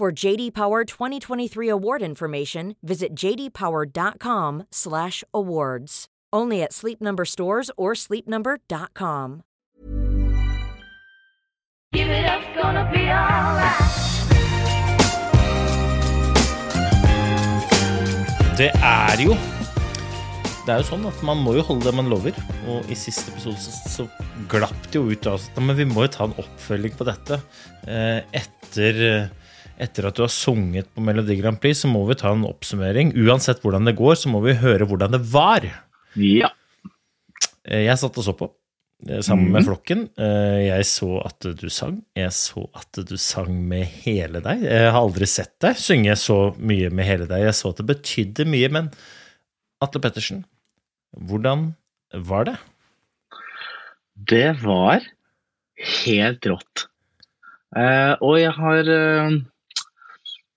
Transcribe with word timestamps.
For 0.00 0.08
JD 0.10 0.54
Power 0.54 0.86
2023 0.86 1.68
award 1.68 2.00
information, 2.00 2.76
visit 2.80 3.12
jdpower.com/awards. 3.12 6.06
Only 6.32 6.62
at 6.62 6.72
Sleep 6.72 7.02
Number 7.02 7.26
stores 7.26 7.70
or 7.76 7.92
sleepnumber.com. 7.92 9.42
Give 11.92 12.08
it 12.08 12.24
up, 12.24 12.40
gonna 12.56 12.88
be 12.90 13.10
alright. 13.12 13.76
Det 18.56 18.72
er 18.72 19.20
jo 19.20 19.36
Det 20.64 20.72
er 20.72 20.80
jo 20.80 20.88
sånn 20.94 21.04
at 21.10 21.20
man 21.28 21.44
må 21.44 21.52
jo 21.58 21.62
holde 21.68 21.84
det 21.84 21.92
man 22.00 22.08
lover. 22.08 22.32
Og 22.72 22.88
i 22.88 22.96
siste 22.96 23.28
episode 23.34 23.60
så, 23.60 23.68
så 23.84 24.08
glapp 24.48 24.80
det 24.88 24.96
jo 24.96 25.12
ut 25.12 25.26
av 25.28 25.36
oss 25.36 25.52
at 25.52 25.60
men 25.60 25.76
vi 25.76 25.84
må 25.84 26.08
jo 26.08 26.12
ta 26.16 26.24
en 26.24 26.32
oppfølging 26.40 26.96
på 26.96 27.04
dette. 27.08 27.36
Eh, 27.84 28.24
etter, 28.40 29.28
etter 29.80 30.06
at 30.10 30.16
du 30.18 30.22
har 30.26 30.32
sunget 30.32 30.88
på 30.94 31.02
Melodi 31.04 31.38
Grand 31.40 31.58
Prix, 31.60 31.80
så 31.82 31.88
må 31.90 32.02
vi 32.08 32.16
ta 32.20 32.32
en 32.34 32.44
oppsummering. 32.48 33.14
Uansett 33.24 33.62
hvordan 33.64 33.88
det 33.88 33.96
går, 33.98 34.18
så 34.20 34.30
må 34.32 34.42
vi 34.44 34.56
høre 34.60 34.86
hvordan 34.88 35.14
det 35.16 35.22
var. 35.32 35.66
Ja. 36.20 36.50
Eh, 37.64 37.86
Jeg 37.88 37.98
satt 38.00 38.18
og 38.20 38.26
så 38.26 38.34
på 38.36 38.50
sammen 39.00 39.22
sammen 39.24 39.52
med 39.54 39.64
flokken. 39.64 40.02
Eh, 40.20 40.58
Jeg 40.68 40.84
så 40.84 41.22
at 41.24 41.40
du 41.56 41.68
sang. 41.72 42.02
Jeg 42.18 42.32
så 42.36 42.66
at 42.76 43.00
du 43.08 43.16
sang 43.16 43.48
med 43.68 43.86
hele 44.04 44.42
deg. 44.44 44.66
Jeg 44.68 44.90
har 44.92 45.00
aldri 45.00 45.24
sett 45.30 45.54
deg 45.64 45.78
synge 45.80 46.16
så 46.20 46.36
mye 46.60 46.90
med 46.92 47.08
hele 47.08 47.26
deg. 47.30 47.46
Jeg 47.48 47.56
så 47.56 47.72
at 47.72 47.80
det 47.80 47.88
betydde 47.94 48.44
mye, 48.44 48.68
men 48.68 48.90
Atle 49.80 50.02
Pettersen, 50.04 50.42
hvordan 51.16 51.70
var 52.28 52.44
det? 52.50 52.58
Det 54.28 54.50
var 54.60 55.00
helt 56.04 56.44
rått. 56.50 56.84
Eh, 57.76 58.12
og 58.20 58.36
jeg 58.40 58.52
har 58.52 58.88
eh, 58.92 59.36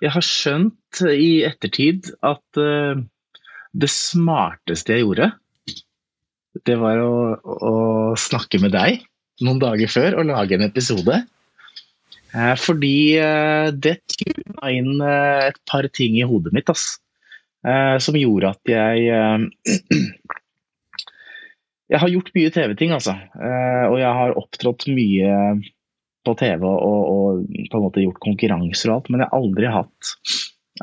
Jeg 0.03 0.11
har 0.11 0.25
skjønt 0.25 0.99
i 1.07 1.45
ettertid 1.47 2.09
at 2.27 2.59
uh, 2.59 2.99
det 3.71 3.89
smarteste 3.91 4.97
jeg 4.97 5.05
gjorde, 5.05 5.29
det 6.67 6.75
var 6.81 6.99
å, 7.01 7.13
å 7.39 7.75
snakke 8.19 8.59
med 8.61 8.75
deg 8.75 9.05
noen 9.43 9.61
dager 9.61 9.89
før 9.89 10.19
og 10.19 10.27
lage 10.29 10.57
en 10.57 10.67
episode. 10.67 11.21
Uh, 12.35 12.55
fordi 12.59 13.15
uh, 13.23 13.71
det 13.71 14.01
tuna 14.11 14.73
inn 14.75 14.99
et 14.99 15.59
par 15.71 15.87
ting 15.95 16.19
i 16.19 16.27
hodet 16.27 16.53
mitt, 16.55 16.69
ass. 16.73 16.99
Som 18.03 18.17
gjorde 18.19 18.49
at 18.51 18.67
jeg 18.67 19.07
Jeg 21.93 21.99
har 22.01 22.09
gjort 22.11 22.31
mye 22.35 22.51
TV-ting, 22.51 22.91
altså. 22.91 23.13
Og 23.87 23.95
jeg 24.01 24.11
har 24.17 24.35
opptrådt 24.41 24.83
mye 24.91 25.29
på 26.23 26.33
TV 26.39 26.63
og, 26.63 26.79
og 26.87 27.43
på 27.71 27.77
en 27.79 27.83
måte 27.83 28.03
gjort 28.03 28.21
konkurranser 28.23 28.91
og 28.91 28.95
alt, 28.97 29.09
men 29.11 29.23
jeg 29.23 29.29
har 29.29 29.39
aldri 29.41 29.71
hatt, 29.73 30.13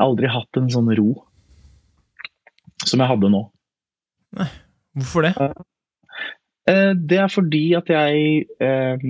aldri 0.05 0.31
hatt 0.33 0.61
en 0.61 0.71
sånn 0.73 0.91
ro 0.99 1.11
som 2.87 3.01
jeg 3.03 3.11
hadde 3.11 3.31
nå. 3.33 3.43
Hvorfor 4.97 5.27
det? 5.27 5.33
Eh, 6.71 6.93
Det 6.97 7.19
er 7.21 7.33
fordi 7.33 7.65
at 7.77 7.91
jeg 7.93 8.47
eh, 8.62 9.05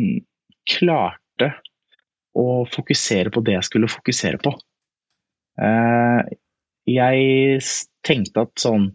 klarte 0.71 1.51
å 2.39 2.65
fokusere 2.71 3.33
på 3.35 3.43
det 3.47 3.57
jeg 3.59 3.69
skulle 3.69 3.91
fokusere 3.91 4.41
på. 4.43 4.53
Eh, 5.61 6.35
jeg 6.91 7.61
tenkte 8.07 8.47
at 8.47 8.63
sånn 8.63 8.89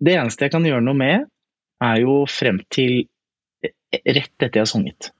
Det 0.00 0.14
eneste 0.14 0.46
jeg 0.46 0.52
kan 0.54 0.64
gjøre 0.66 0.82
noe 0.82 0.96
med, 0.98 1.26
er 1.84 2.00
jo 2.02 2.24
frem 2.30 2.58
til 2.74 3.04
eh, 3.62 3.70
rett 4.06 4.34
etter 4.38 4.58
jeg 4.58 4.64
har 4.64 4.70
sunget. 4.70 5.10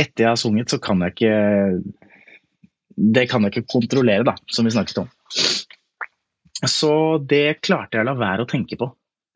Etter 0.00 0.24
jeg 0.24 0.30
har 0.32 0.38
sunget, 0.40 0.72
så 0.72 0.78
kan 0.82 1.02
jeg 1.04 1.16
ikke 1.16 1.34
Det 3.16 3.26
kan 3.30 3.44
jeg 3.44 3.54
ikke 3.54 3.72
kontrollere, 3.78 4.24
da, 4.28 4.36
som 4.52 4.66
vi 4.66 4.72
snakket 4.74 5.02
om. 5.04 5.10
Så 6.68 6.92
det 7.24 7.60
klarte 7.64 7.96
jeg 7.96 8.04
å 8.04 8.10
la 8.10 8.16
være 8.18 8.44
å 8.44 8.48
tenke 8.48 8.76
på. 8.80 8.90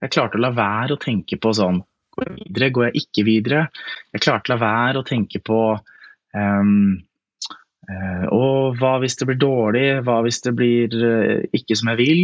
Jeg 0.04 0.12
klarte 0.12 0.36
å 0.36 0.44
la 0.44 0.52
være 0.52 0.97
å 0.97 1.00
tenke 1.00 1.41
på 1.41 1.52
sånn 1.56 1.82
Går 2.14 2.28
jeg 2.28 2.34
videre, 2.36 2.70
går 2.70 2.84
jeg 2.86 3.00
ikke 3.00 3.25
videre? 3.26 3.60
Jeg 4.14 4.22
klarte 4.22 4.50
å 4.50 4.54
la 4.54 4.60
være 4.60 5.00
å 5.00 5.06
tenke 5.08 5.41
på 5.42 5.60
um, 5.75 6.92
uh, 7.91 8.26
Og 8.31 8.76
hva 8.78 8.92
hvis 9.02 9.19
det 9.19 9.26
blir 9.31 9.41
dårlig? 9.41 9.86
Hva 10.06 10.20
hvis 10.22 10.38
det 10.44 10.52
blir 10.54 10.94
uh, 10.94 11.41
ikke 11.56 11.78
som 11.81 11.91
jeg 11.91 12.00
vil? 12.04 12.22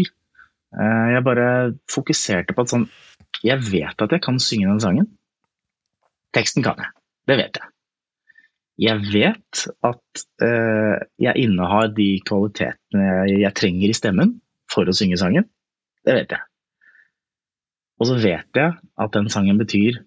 Uh, 0.76 1.16
jeg 1.16 1.26
bare 1.26 1.48
fokuserte 1.90 2.54
på 2.54 2.62
at 2.62 2.74
sånn 2.76 2.86
Jeg 3.42 3.58
vet 3.66 4.06
at 4.06 4.14
jeg 4.14 4.22
kan 4.22 4.38
synge 4.38 4.70
den 4.70 4.84
sangen. 4.84 5.10
Teksten 6.36 6.62
kan 6.62 6.78
jeg. 6.78 6.94
Det 7.26 7.40
vet 7.40 7.58
jeg. 7.58 7.72
Jeg 8.80 9.02
vet 9.12 9.64
at 9.84 10.22
uh, 10.40 10.96
jeg 11.20 11.42
innehar 11.42 11.90
de 11.96 12.14
kvalitetene 12.24 13.08
jeg, 13.28 13.52
trenger 13.58 13.92
i 13.92 13.96
stemmen 13.96 14.38
for 14.72 14.88
å 14.88 14.94
synge 14.96 15.18
sangen. 15.20 15.44
Det 16.06 16.16
vet 16.16 16.32
jeg. 16.32 16.46
Og 18.00 18.08
så 18.08 18.16
vet 18.22 18.56
jeg 18.56 18.72
at 18.80 19.12
den 19.12 19.28
sangen 19.32 19.60
betyr 19.60 20.00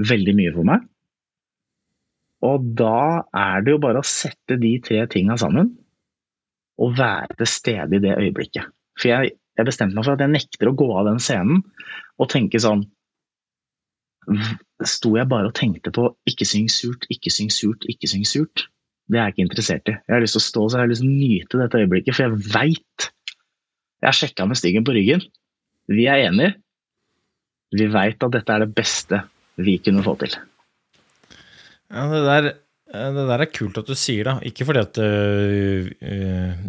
veldig 0.00 0.34
mye 0.38 0.54
for 0.54 0.68
meg. 0.70 0.86
Og 2.44 2.64
da 2.76 3.24
er 3.36 3.64
det 3.64 3.74
jo 3.74 3.82
bare 3.82 4.00
å 4.00 4.08
sette 4.08 4.56
de 4.60 4.72
tre 4.84 5.04
tinga 5.12 5.36
sammen 5.40 5.74
og 6.80 6.96
være 6.98 7.36
til 7.38 7.48
stede 7.48 7.98
i 7.98 8.02
det 8.02 8.16
øyeblikket. 8.16 8.72
For 8.98 9.10
jeg, 9.10 9.36
jeg 9.58 9.68
bestemte 9.68 9.96
meg 9.96 10.06
for 10.06 10.16
at 10.16 10.24
jeg 10.24 10.32
nekter 10.32 10.70
å 10.70 10.76
gå 10.76 10.88
av 10.96 11.08
den 11.08 11.20
scenen 11.22 11.62
og 12.20 12.30
tenke 12.32 12.60
sånn 12.62 12.86
Sto 14.84 15.14
jeg 15.16 15.28
bare 15.30 15.48
og 15.48 15.54
tenkte 15.56 15.92
på 15.94 16.08
'ikke 16.28 16.46
syng 16.48 16.68
surt, 16.72 17.06
ikke 17.10 17.30
syng 17.32 17.50
surt, 17.52 17.84
ikke 17.88 18.08
syng 18.10 18.24
surt'? 18.28 18.66
Det 19.08 19.18
er 19.18 19.26
jeg 19.28 19.34
ikke 19.34 19.44
interessert 19.44 19.88
i. 19.88 19.96
Jeg 19.96 20.14
har 20.14 20.22
lyst 20.24 20.36
til 20.36 20.40
å 20.42 20.48
stå 20.48 20.62
så 20.64 20.78
jeg 20.78 20.84
har 20.84 20.90
lyst 20.92 21.04
til 21.04 21.10
å 21.10 21.18
nyte 21.20 21.60
dette 21.60 21.80
øyeblikket, 21.82 22.16
for 22.16 22.24
jeg 22.24 22.52
veit 22.54 23.10
Jeg 24.04 24.08
har 24.10 24.16
sjekka 24.18 24.44
med 24.44 24.58
Stigen 24.60 24.84
på 24.84 24.92
ryggen. 24.92 25.22
Vi 25.88 26.04
er 26.04 26.26
enige. 26.26 26.56
Vi 27.72 27.86
veit 27.88 28.20
at 28.20 28.34
dette 28.34 28.52
er 28.52 28.64
det 28.64 28.74
beste 28.76 29.22
vi 29.56 29.78
kunne 29.80 30.04
få 30.04 30.12
til. 30.20 30.34
Ja, 31.88 32.04
det 32.10 32.20
der, 32.26 32.48
det 33.14 33.24
der 33.30 33.44
er 33.44 33.52
kult 33.52 33.78
at 33.80 33.88
du 33.88 33.94
sier, 33.96 34.28
det. 34.28 34.50
Ikke 34.50 34.66
fordi 34.68 34.82
at 34.82 35.00
øh, 35.00 35.88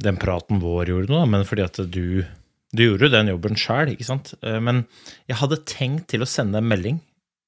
den 0.06 0.22
praten 0.22 0.62
vår 0.64 0.94
gjorde 0.94 1.12
noe, 1.12 1.26
men 1.28 1.44
fordi 1.44 1.66
at 1.66 1.82
du, 1.92 2.24
du 2.72 2.84
gjorde 2.86 3.10
jo 3.10 3.14
den 3.18 3.34
jobben 3.34 3.60
sjøl, 3.60 3.92
ikke 3.92 4.08
sant. 4.08 4.32
Eh, 4.40 4.62
Men 4.64 4.86
jeg 5.28 5.42
hadde 5.42 5.64
tenkt 5.68 6.08
til 6.14 6.24
å 6.24 6.30
sende 6.30 6.62
en 6.62 6.72
melding 6.72 7.02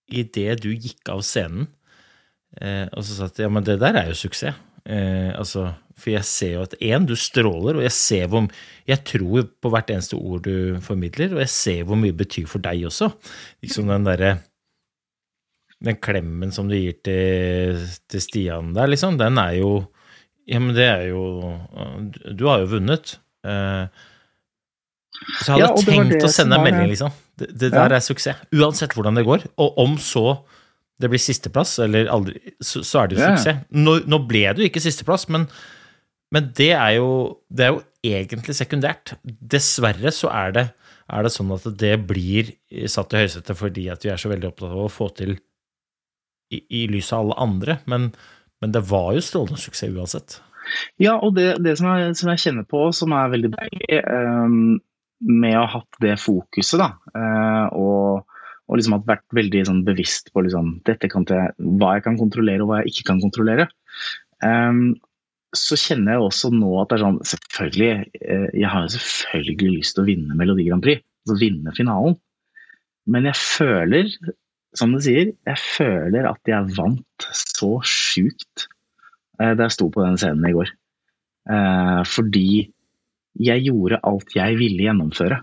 idet 0.07 0.62
du 0.63 0.72
gikk 0.72 1.09
av 1.13 1.23
scenen, 1.25 1.68
eh, 2.62 2.85
og 2.91 3.03
så 3.03 3.18
sa 3.18 3.28
at 3.31 3.41
ja, 3.44 3.50
men 3.51 3.66
det 3.68 3.79
der 3.81 4.00
er 4.00 4.12
jo 4.12 4.18
suksess. 4.18 4.56
Eh, 4.88 5.34
altså, 5.35 5.66
for 6.00 6.13
jeg 6.13 6.23
ser 6.23 6.53
jo 6.53 6.63
at 6.63 6.75
én, 6.79 7.03
du 7.07 7.16
stråler, 7.19 7.75
og 7.75 7.84
jeg 7.84 7.91
ser 7.91 8.28
hvor 8.31 8.46
Jeg 8.88 9.03
tror 9.03 9.50
på 9.59 9.69
hvert 9.73 9.90
eneste 9.91 10.16
ord 10.16 10.46
du 10.46 10.78
formidler, 10.79 11.34
og 11.35 11.41
jeg 11.44 11.51
ser 11.51 11.84
hvor 11.84 12.00
mye 12.00 12.13
det 12.13 12.22
betyr 12.22 12.47
for 12.47 12.63
deg 12.63 12.85
også. 12.88 13.09
Liksom 13.66 13.91
den 13.91 14.07
derre 14.07 14.38
den 15.84 15.97
klemmen 16.01 16.53
som 16.56 16.69
du 16.69 16.73
gir 16.78 16.96
til, 17.06 17.84
til 18.09 18.22
Stian 18.23 18.72
der, 18.73 18.90
liksom, 18.90 19.19
den 19.19 19.38
er 19.38 19.59
jo 19.59 19.72
Ja, 20.47 20.62
men 20.63 20.73
det 20.73 20.85
er 20.88 21.03
jo 21.12 21.53
Du, 22.31 22.47
har 22.47 22.64
jo 22.64 22.72
vunnet. 22.78 23.17
Eh, 23.43 23.85
så 25.41 25.52
jeg 25.52 25.58
hadde 25.58 25.67
ja, 25.67 25.84
tenkt 25.84 26.23
å 26.23 26.32
sende 26.32 26.55
deg 26.55 26.61
en 26.61 26.67
melding, 26.70 26.91
liksom. 26.93 27.11
Det, 27.37 27.51
det 27.53 27.72
Ja. 27.72 27.87
der 27.87 27.95
er 27.97 28.03
suksess. 28.05 28.39
Uansett 28.55 28.93
hvordan 28.97 29.16
det 29.19 29.25
går. 29.28 29.43
Og 29.61 29.78
om 29.84 29.97
så 30.01 30.43
det 30.99 31.09
blir 31.11 31.22
sisteplass, 31.22 31.75
eller 31.84 32.07
aldri, 32.09 32.39
så, 32.59 32.81
så 32.81 33.03
er 33.03 33.07
det 33.11 33.17
jo 33.17 33.22
Ja. 33.23 33.35
suksess. 33.35 33.59
Nå, 33.78 33.99
nå 34.09 34.17
ble 34.28 34.45
det 34.53 34.63
jo 34.63 34.69
ikke 34.72 34.81
sisteplass, 34.81 35.28
men, 35.29 35.45
men 36.34 36.51
det, 36.57 36.72
er 36.73 36.95
jo, 36.97 37.37
det 37.53 37.67
er 37.67 37.75
jo 37.75 37.84
egentlig 38.07 38.55
sekundært. 38.57 39.13
Dessverre 39.23 40.09
så 40.16 40.31
er 40.34 40.55
det, 40.55 40.63
er 41.13 41.23
det 41.23 41.31
sånn 41.35 41.53
at 41.53 41.67
det 41.78 41.93
blir 42.09 42.49
satt 42.89 43.13
i 43.13 43.22
høysetet 43.22 43.55
fordi 43.59 43.85
at 43.93 44.01
vi 44.03 44.09
er 44.11 44.17
så 44.19 44.31
veldig 44.34 44.49
opptatt 44.49 44.73
av 44.73 44.81
å 44.87 44.89
få 44.91 45.11
til 45.16 45.37
i, 46.51 46.63
i 46.81 46.87
lys 46.89 47.13
av 47.13 47.25
alle 47.28 47.37
andre, 47.45 47.78
men, 47.85 48.09
men 48.63 48.72
det 48.73 48.81
var 48.89 49.13
jo 49.13 49.22
strålende 49.23 49.59
suksess 49.61 49.93
uansett. 49.93 50.39
Ja, 50.99 51.13
og 51.23 51.35
det, 51.37 51.61
det 51.63 51.78
som, 51.79 51.87
jeg, 51.95 52.16
som 52.19 52.29
jeg 52.34 52.41
kjenner 52.43 52.66
på, 52.67 52.81
som 52.95 53.13
er 53.16 53.29
veldig 53.31 53.51
deilig 53.53 54.01
ehm, 54.01 54.79
med 55.25 55.58
å 55.58 55.66
ha 55.66 55.79
hatt 55.79 55.99
det 56.03 56.16
fokuset, 56.22 56.78
da, 56.81 56.91
eh, 57.17 57.66
og, 57.78 58.28
og 58.67 58.79
liksom 58.79 58.99
vært 59.08 59.25
veldig 59.35 59.64
sånn, 59.69 59.84
bevisst 59.87 60.31
på 60.34 60.43
liksom, 60.46 60.78
til, 60.87 61.35
hva 61.79 61.97
jeg 61.97 62.05
kan 62.05 62.19
kontrollere 62.19 62.64
og 62.64 62.72
hva 62.72 62.81
jeg 62.81 62.93
ikke 62.93 63.09
kan 63.11 63.22
kontrollere, 63.23 63.67
um, 64.46 64.91
så 65.55 65.78
kjenner 65.79 66.17
jeg 66.17 66.25
også 66.25 66.52
nå 66.53 66.69
at 66.81 66.90
det 66.91 66.97
er 66.97 67.03
sånn 67.05 67.19
Selvfølgelig, 67.25 67.91
eh, 68.19 68.47
jeg 68.61 68.69
har 68.69 68.90
selvfølgelig 68.93 69.78
lyst 69.78 69.96
til 69.96 70.03
å 70.03 70.09
vinne 70.09 70.35
Melodi 70.37 70.66
Grand 70.67 70.84
Prix. 70.84 71.02
Altså 71.23 71.37
vinne 71.40 71.73
finalen. 71.73 72.17
Men 73.08 73.29
jeg 73.29 73.40
føler, 73.40 74.11
som 74.78 74.91
du 74.93 74.99
sier, 75.02 75.31
jeg 75.47 75.61
føler 75.63 76.28
at 76.29 76.52
jeg 76.52 76.75
vant 76.75 77.29
så 77.31 77.72
sjukt 77.87 78.67
eh, 79.40 79.55
da 79.55 79.66
jeg 79.66 79.78
sto 79.78 79.87
på 79.90 80.03
den 80.03 80.20
scenen 80.20 80.46
i 80.52 80.53
går. 80.58 80.73
Fordi 82.11 82.67
jeg 83.41 83.67
gjorde 83.67 84.01
alt 84.07 84.34
jeg 84.35 84.57
ville 84.59 84.87
gjennomføre. 84.87 85.41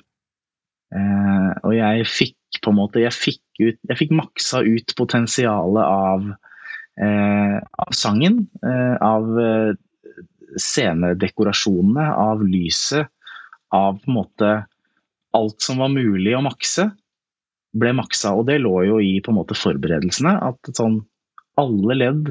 Eh, 0.94 1.50
og 1.64 1.75
jeg 1.76 2.06
fikk 2.06 2.61
på 2.62 2.70
en 2.70 2.76
måte 2.79 3.00
Jeg 3.02 3.11
fikk, 3.12 3.41
ut, 3.58 3.79
jeg 3.91 3.99
fikk 3.99 4.12
maksa 4.14 4.61
ut 4.62 4.93
potensialet 4.96 5.82
av, 5.82 6.29
eh, 7.02 7.56
av 7.58 7.96
sangen. 7.96 8.44
Eh, 8.62 8.94
av 9.02 9.41
eh, 9.41 9.73
scenedekorasjonene, 10.61 12.06
av 12.14 12.44
lyset. 12.46 13.11
Av 13.75 13.99
på 13.99 14.11
en 14.11 14.19
måte 14.20 14.52
alt 15.35 15.67
som 15.67 15.82
var 15.82 15.91
mulig 15.91 16.37
å 16.37 16.44
makse, 16.46 16.87
ble 17.75 17.91
maksa. 17.99 18.37
Og 18.38 18.46
det 18.46 18.61
lå 18.62 18.76
jo 18.87 19.00
i 19.02 19.19
på 19.20 19.32
en 19.32 19.41
måte 19.41 19.58
forberedelsene. 19.58 20.37
At 20.46 20.75
sånn 20.79 21.00
alle 21.58 21.99
ledd 21.99 22.31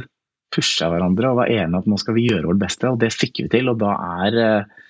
pusha 0.54 0.90
hverandre 0.92 1.32
og 1.32 1.42
var 1.42 1.52
enige 1.52 1.82
at 1.82 1.90
nå 1.90 1.98
skal 2.00 2.18
vi 2.18 2.28
gjøre 2.28 2.52
vårt 2.52 2.62
beste, 2.62 2.92
og 2.92 3.00
det 3.02 3.12
fikk 3.16 3.44
vi 3.46 3.50
til. 3.52 3.72
Og 3.72 3.80
da 3.82 3.96
er 4.24 4.40
eh, 4.44 4.82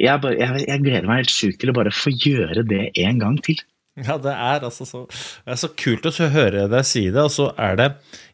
jeg, 0.00 0.22
bare, 0.22 0.38
jeg, 0.38 0.64
jeg 0.68 0.82
gleder 0.84 1.08
meg 1.08 1.22
helt 1.22 1.34
sjukt 1.34 1.60
til 1.62 1.72
å 1.72 1.76
bare 1.76 1.92
få 1.94 2.12
gjøre 2.14 2.64
det 2.68 2.86
en 3.02 3.20
gang 3.22 3.38
til. 3.44 3.60
Ja, 4.00 4.16
det 4.16 4.32
er 4.32 4.64
altså 4.64 4.86
så, 4.88 5.02
det 5.44 5.52
er 5.52 5.58
så 5.60 5.68
kult 5.76 6.06
å 6.08 6.12
høre 6.32 6.64
deg 6.72 6.86
si 6.88 7.04
det. 7.12 7.26
Og 7.26 7.32
så 7.34 7.50
er 7.60 7.76
det 7.76 7.88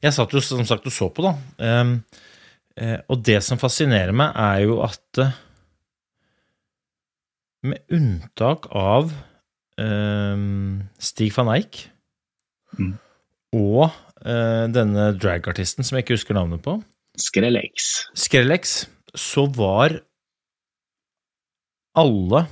Jeg 0.04 0.14
satt 0.14 0.34
jo 0.34 0.42
som 0.44 0.62
sagt 0.68 0.86
og 0.86 0.94
så 0.94 1.08
på, 1.10 1.24
da. 1.26 1.32
Um, 1.58 1.96
eh, 2.78 2.98
og 3.10 3.24
det 3.26 3.40
som 3.46 3.58
fascinerer 3.58 4.14
meg, 4.14 4.38
er 4.38 4.68
jo 4.68 4.78
at 4.86 5.22
uh, 5.22 5.34
med 7.66 7.82
unntak 7.90 8.70
av 8.70 9.10
um, 9.82 10.84
Stig 10.98 11.34
van 11.36 11.54
Eijk 11.58 11.86
Mm. 12.76 12.90
og 13.56 13.86
uh, 14.28 14.66
denne 14.68 15.06
dragartisten 15.16 15.86
som 15.86 15.96
jeg 15.96 16.04
ikke 16.04 16.18
husker 16.18 16.36
navnet 16.36 16.60
på, 16.60 16.74
Skrellex. 17.18 17.86
Skrellex, 18.14 18.84
så 19.16 19.46
var 19.56 19.96
alle 21.98 22.46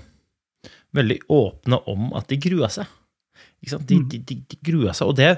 veldig 0.96 1.18
åpne 1.32 1.80
om 1.92 2.12
at 2.16 2.28
de 2.30 2.38
grua 2.40 2.70
seg. 2.72 2.88
Sant? 3.66 3.86
De, 3.88 3.98
de, 4.06 4.20
de, 4.22 4.36
de 4.46 4.58
grua 4.64 4.94
seg. 4.94 5.10
Og 5.10 5.16
det, 5.18 5.32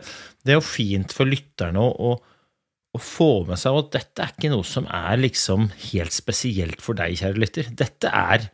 det 0.45 0.55
er 0.55 0.59
jo 0.59 0.67
fint 0.67 1.15
for 1.15 1.29
lytterne 1.29 1.81
å, 1.81 1.89
å, 1.89 2.59
å 2.95 3.01
få 3.03 3.31
med 3.49 3.61
seg 3.61 3.79
at 3.81 3.91
dette 3.97 4.25
er 4.25 4.35
ikke 4.35 4.53
noe 4.53 4.67
som 4.67 4.89
er 4.91 5.21
liksom 5.21 5.71
helt 5.91 6.15
spesielt 6.17 6.85
for 6.85 6.99
deg, 6.99 7.17
kjære 7.21 7.41
lytter. 7.41 7.73
Dette 7.79 8.13
er, 8.13 8.51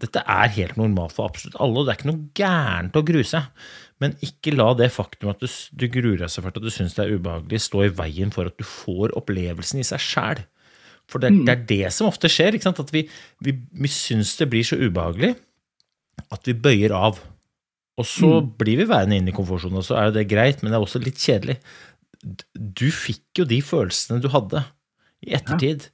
dette 0.00 0.24
er 0.36 0.52
helt 0.58 0.78
normalt 0.80 1.16
for 1.16 1.30
absolutt 1.30 1.56
alle, 1.62 1.80
og 1.80 1.88
det 1.88 1.94
er 1.94 2.00
ikke 2.00 2.12
noe 2.12 2.28
gærent 2.36 3.00
å 3.00 3.06
grue 3.06 3.28
seg. 3.28 3.48
Men 4.02 4.16
ikke 4.26 4.52
la 4.56 4.72
det 4.76 4.90
faktum 4.92 5.30
at 5.32 5.40
du, 5.40 5.48
du 5.48 5.86
gruer 5.88 6.18
deg 6.20 6.32
så 6.32 6.42
fælt 6.44 6.58
at 6.60 6.66
du 6.66 6.72
syns 6.74 6.96
det 6.98 7.06
er 7.06 7.16
ubehagelig, 7.16 7.62
stå 7.64 7.86
i 7.86 7.94
veien 7.94 8.34
for 8.34 8.50
at 8.50 8.58
du 8.60 8.66
får 8.66 9.14
opplevelsen 9.16 9.80
i 9.80 9.86
seg 9.86 10.02
sjæl. 10.02 10.44
For 11.10 11.20
det, 11.22 11.32
det, 11.44 11.52
er 11.52 11.64
det 11.68 11.92
som 11.94 12.08
ofte 12.08 12.30
skjer. 12.32 12.56
At 12.56 12.92
vi, 12.94 13.04
vi, 13.44 13.54
vi 13.54 13.90
syns 13.92 14.36
det 14.40 14.48
blir 14.52 14.66
så 14.66 14.78
ubehagelig 14.80 15.34
at 16.34 16.48
vi 16.48 16.54
bøyer 16.56 16.94
av. 16.96 17.18
Og 18.00 18.06
så 18.08 18.40
blir 18.42 18.80
vi 18.80 18.88
værende 18.90 19.20
inn 19.20 19.28
i 19.30 19.34
komfortsonen, 19.34 19.78
og 19.78 19.86
så 19.86 19.98
er 19.98 20.08
jo 20.08 20.16
det 20.16 20.28
greit, 20.30 20.62
men 20.62 20.72
det 20.72 20.78
er 20.80 20.86
også 20.86 21.02
litt 21.02 21.20
kjedelig. 21.20 21.58
Du 22.54 22.88
fikk 22.90 23.42
jo 23.42 23.46
de 23.46 23.60
følelsene 23.62 24.22
du 24.24 24.30
hadde 24.32 24.64
i 25.22 25.34
ettertid. 25.36 25.88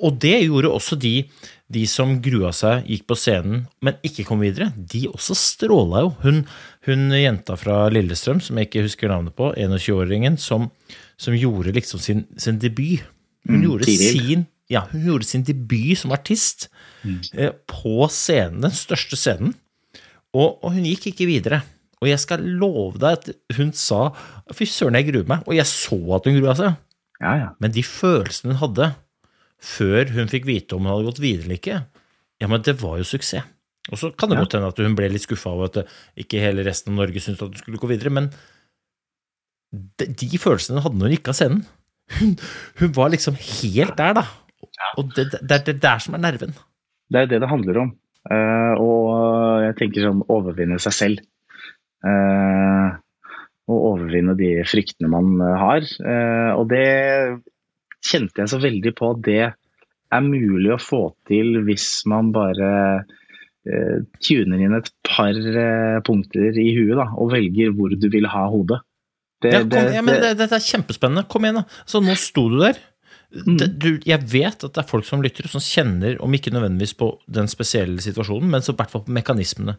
Og 0.00 0.16
det 0.22 0.38
gjorde 0.46 0.70
også 0.72 0.96
de, 0.96 1.26
de 1.72 1.82
som 1.90 2.14
grua 2.24 2.54
seg, 2.56 2.86
gikk 2.88 3.04
på 3.10 3.18
scenen, 3.20 3.66
men 3.84 3.98
ikke 4.06 4.24
kom 4.24 4.40
videre. 4.40 4.70
De 4.76 5.04
også 5.10 5.36
stråla 5.36 6.06
jo. 6.06 6.14
Hun, 6.22 6.40
hun 6.88 7.12
jenta 7.18 7.58
fra 7.60 7.82
Lillestrøm, 7.92 8.40
som 8.40 8.56
jeg 8.56 8.70
ikke 8.70 8.86
husker 8.86 9.12
navnet 9.12 9.36
på, 9.36 9.50
21-åringen, 9.52 10.38
som, 10.40 10.70
som 11.20 11.36
gjorde 11.36 11.74
liksom 11.76 12.00
sin, 12.00 12.24
sin 12.40 12.62
debut. 12.62 13.02
Hun, 13.02 13.18
Mm, 13.42 13.62
gjorde 13.66 13.86
Tiril. 13.88 14.20
sin, 14.22 14.42
ja, 14.72 14.86
hun 14.92 15.04
gjorde 15.04 15.28
sin 15.28 15.44
debut 15.46 15.98
som 16.00 16.14
artist 16.14 16.68
eh, 17.04 17.52
på 17.68 18.08
scenen, 18.12 18.62
den 18.64 18.74
største 18.74 19.18
scenen. 19.18 19.54
Og, 20.32 20.58
og 20.64 20.72
hun 20.72 20.88
gikk 20.88 21.10
ikke 21.12 21.28
videre. 21.28 21.60
Og 22.02 22.08
jeg 22.10 22.18
skal 22.22 22.42
love 22.42 22.98
deg 22.98 23.18
at 23.18 23.58
hun 23.58 23.70
sa 23.78 24.08
Fy 24.56 24.66
søren, 24.66 24.96
jeg 24.98 25.12
gruer 25.12 25.28
meg. 25.28 25.44
Og 25.46 25.54
jeg 25.54 25.68
så 25.70 25.98
at 26.16 26.26
hun 26.26 26.38
grua 26.40 26.56
seg. 26.58 26.78
Ja, 27.22 27.32
ja. 27.38 27.48
Men 27.62 27.74
de 27.74 27.84
følelsene 27.86 28.56
hun 28.56 28.62
hadde 28.64 28.92
før 29.62 30.10
hun 30.16 30.30
fikk 30.30 30.48
vite 30.48 30.74
om 30.74 30.82
hun 30.82 30.90
hadde 30.90 31.06
gått 31.06 31.20
videre 31.22 31.46
eller 31.46 31.60
ikke, 31.60 31.76
ja, 32.42 32.48
men 32.50 32.64
det 32.66 32.74
var 32.80 32.96
jo 32.98 33.06
suksess. 33.06 33.46
Og 33.90 33.98
så 33.98 34.12
kan 34.14 34.30
det 34.30 34.38
godt 34.38 34.54
hende 34.54 34.70
at 34.70 34.78
hun 34.78 34.94
ble 34.98 35.08
litt 35.10 35.24
skuffa 35.24 35.50
over 35.50 35.70
at 35.70 35.92
ikke 36.18 36.42
hele 36.42 36.62
resten 36.66 36.92
av 36.92 37.00
Norge 37.00 37.22
syntes 37.22 37.42
at 37.42 37.50
hun 37.50 37.58
skulle 37.58 37.80
gå 37.82 37.88
videre, 37.90 38.12
men 38.14 38.28
de, 39.72 40.06
de 40.06 40.38
følelsene 40.38 40.82
hadde 40.84 40.98
når 40.98 41.10
hun 41.10 41.16
gikk 41.16 41.30
av 41.32 41.38
scenen. 41.38 41.64
Hun, 42.18 42.36
hun 42.78 42.92
var 42.94 43.10
liksom 43.10 43.38
helt 43.38 43.96
der, 43.98 44.14
da. 44.18 44.24
Og 44.98 45.12
det, 45.16 45.28
det, 45.32 45.40
det 45.48 45.56
er 45.58 45.64
det 45.70 45.76
der 45.82 46.02
som 46.04 46.14
er 46.16 46.22
nerven. 46.24 46.54
Det 47.12 47.18
er 47.20 47.26
jo 47.26 47.32
det 47.34 47.40
det 47.44 47.50
handler 47.50 47.80
om. 47.84 47.92
Uh, 48.30 48.74
og 48.78 49.64
jeg 49.66 49.76
tenker 49.80 50.04
sånn 50.06 50.20
overvinne 50.30 50.78
seg 50.82 50.94
selv. 50.94 51.24
Uh, 52.06 52.98
og 53.70 53.78
overvinne 53.92 54.34
de 54.38 54.52
fryktene 54.66 55.08
man 55.10 55.36
eh, 55.40 55.56
har. 55.60 55.84
Uh, 56.02 56.50
og 56.58 56.64
det 56.72 56.86
kjente 58.02 58.42
jeg 58.42 58.50
så 58.50 58.58
veldig 58.62 58.92
på 58.98 59.12
at 59.14 59.20
det 59.26 59.42
er 60.12 60.24
mulig 60.26 60.72
å 60.74 60.80
få 60.82 61.02
til 61.30 61.60
hvis 61.64 61.86
man 62.10 62.32
bare 62.34 62.70
eh, 63.64 64.02
tuner 64.20 64.60
inn 64.60 64.74
et 64.76 64.90
par 65.06 65.38
punkter 66.04 66.58
i 66.60 66.66
huet 66.76 66.98
da, 66.98 67.06
og 67.16 67.30
velger 67.32 67.70
hvor 67.78 67.94
du 67.96 68.08
vil 68.12 68.26
ha 68.28 68.42
hodet. 68.52 68.82
Det, 69.40 69.52
Ja, 69.54 69.60
kom, 69.62 69.70
det- 69.70 69.94
ja, 69.94 70.02
men 70.02 70.14
det- 70.18 70.22
det, 70.22 70.32
Dette 70.42 70.58
er 70.58 70.66
kjempespennende. 70.66 71.24
Kom 71.30 71.46
igjen, 71.46 71.62
da. 71.62 71.64
Så 71.86 72.02
nå 72.02 72.12
sto 72.18 72.48
du 72.50 72.58
der. 72.60 72.76
Mm. 73.32 73.56
Det, 73.56 73.68
du, 73.80 73.88
jeg 74.04 74.20
vet 74.28 74.64
at 74.66 74.74
det 74.74 74.82
er 74.82 74.88
folk 74.88 75.06
som 75.08 75.22
lytter, 75.24 75.48
som 75.48 75.62
kjenner, 75.62 76.18
om 76.24 76.34
ikke 76.36 76.52
nødvendigvis 76.52 76.94
på 77.00 77.08
den 77.32 77.48
spesielle 77.48 78.02
situasjonen, 78.04 78.50
men 78.52 78.64
så 78.64 78.74
i 78.74 78.80
hvert 78.80 78.92
fall 78.92 79.06
på 79.06 79.14
mekanismene. 79.16 79.78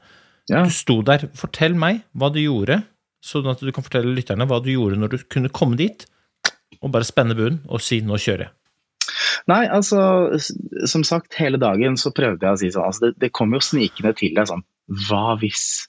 ja. 0.49 0.63
Du 0.65 0.73
sto 0.73 1.01
der. 1.05 1.27
Fortell 1.37 1.77
meg 1.77 2.01
hva 2.17 2.31
du 2.33 2.41
gjorde, 2.41 2.81
sånn 3.23 3.47
at 3.51 3.61
du 3.61 3.71
kan 3.71 3.85
fortelle 3.85 4.15
lytterne 4.15 4.47
hva 4.49 4.59
du 4.63 4.73
gjorde 4.73 4.99
når 4.99 5.13
du 5.13 5.21
kunne 5.31 5.53
komme 5.53 5.79
dit, 5.79 6.07
og 6.81 6.91
bare 6.91 7.07
spenne 7.07 7.37
bunnen 7.37 7.61
og 7.69 7.81
si 7.81 8.01
'nå 8.01 8.17
kjører 8.19 8.47
jeg'. 8.47 8.57
Nei, 9.51 9.63
altså, 9.67 9.99
som 10.87 11.03
sagt, 11.03 11.35
hele 11.35 11.59
dagen 11.59 11.97
så 11.99 12.13
prøvde 12.15 12.45
jeg 12.45 12.55
å 12.55 12.59
si 12.59 12.71
sånn, 12.71 12.87
altså 12.87 13.05
det, 13.05 13.13
det 13.19 13.31
kom 13.35 13.53
jo 13.55 13.59
snikende 13.63 14.13
til 14.15 14.35
deg 14.35 14.47
sånn, 14.47 14.63
hva 15.07 15.35
hvis, 15.41 15.87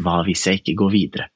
hva 0.00 0.22
hvis 0.26 0.46
jeg 0.48 0.62
ikke 0.62 0.76
går 0.82 0.92
videre? 0.94 1.28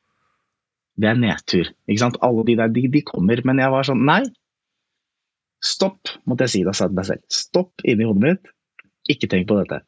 Det 1.00 1.08
er 1.08 1.20
nedtur, 1.20 1.68
ikke 1.88 2.02
sant? 2.02 2.18
Alle 2.24 2.44
de 2.48 2.56
der, 2.60 2.72
de, 2.72 2.86
de 2.92 3.02
kommer, 3.04 3.40
men 3.44 3.60
jeg 3.62 3.72
var 3.72 3.88
sånn, 3.88 4.04
nei, 4.08 4.22
stopp, 5.64 6.10
måtte 6.28 6.46
jeg 6.46 6.54
si 6.54 6.64
da, 6.66 6.74
sa 6.76 6.88
til 6.88 6.98
meg 6.98 7.08
selv. 7.08 7.24
Stopp 7.32 7.84
inni 7.84 8.06
hodet 8.08 8.24
mitt, 8.24 8.52
ikke 9.12 9.28
tenk 9.30 9.48
på 9.50 9.58
dette. 9.60 9.82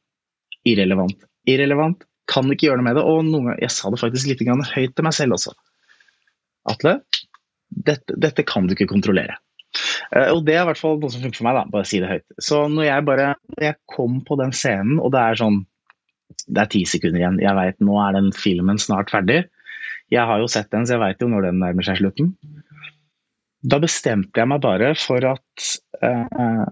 Irrelevant. 0.68 1.16
Irrelevant, 1.50 2.04
kan 2.30 2.48
ikke 2.52 2.68
gjøre 2.68 2.80
noe 2.80 2.86
med 2.86 2.98
det, 2.98 3.04
og 3.04 3.24
noen 3.26 3.48
ganger, 3.50 3.62
jeg 3.64 3.74
sa 3.74 3.90
det 3.92 4.00
faktisk 4.00 4.30
litt 4.30 4.42
høyt 4.46 4.94
til 4.96 5.06
meg 5.06 5.16
selv 5.16 5.36
også. 5.36 5.54
Atle, 6.70 6.98
dette, 7.72 8.14
dette 8.20 8.44
kan 8.46 8.68
du 8.68 8.76
ikke 8.76 8.90
kontrollere. 8.90 9.38
Eh, 10.14 10.30
Og 10.30 10.44
det 10.46 10.54
er 10.56 10.62
i 10.62 10.68
hvert 10.70 10.80
fall 10.80 11.00
noe 11.00 11.10
som 11.12 11.22
funker 11.24 11.40
for 11.40 11.48
meg, 11.48 11.58
da, 11.58 11.64
bare 11.72 11.88
si 11.88 12.00
det 12.02 12.10
høyt. 12.10 12.26
Så 12.38 12.62
når 12.70 12.88
jeg 12.88 13.06
bare 13.08 13.28
når 13.56 13.66
jeg 13.68 13.80
kom 13.90 14.20
på 14.26 14.38
den 14.40 14.52
scenen, 14.56 15.00
og 15.00 15.12
det 15.14 15.20
er 15.22 15.40
sånn 15.42 15.62
Det 16.48 16.62
er 16.62 16.68
ti 16.72 16.80
sekunder 16.88 17.20
igjen. 17.20 17.40
Jeg 17.42 17.54
vet, 17.54 17.76
Nå 17.84 17.98
er 18.00 18.14
den 18.16 18.30
filmen 18.32 18.78
snart 18.80 19.10
ferdig. 19.12 19.42
Jeg 20.10 20.24
har 20.26 20.40
jo 20.40 20.46
sett 20.48 20.70
den, 20.72 20.86
så 20.88 20.94
jeg 20.96 21.02
veit 21.02 21.20
jo 21.20 21.28
når 21.28 21.44
den 21.50 21.58
nærmer 21.60 21.84
seg 21.84 21.98
slutten. 22.00 22.30
Da 23.62 23.78
bestemte 23.82 24.42
jeg 24.42 24.50
meg 24.50 24.62
bare 24.64 24.92
for 24.98 25.24
at 25.28 25.66
eh, 26.02 26.64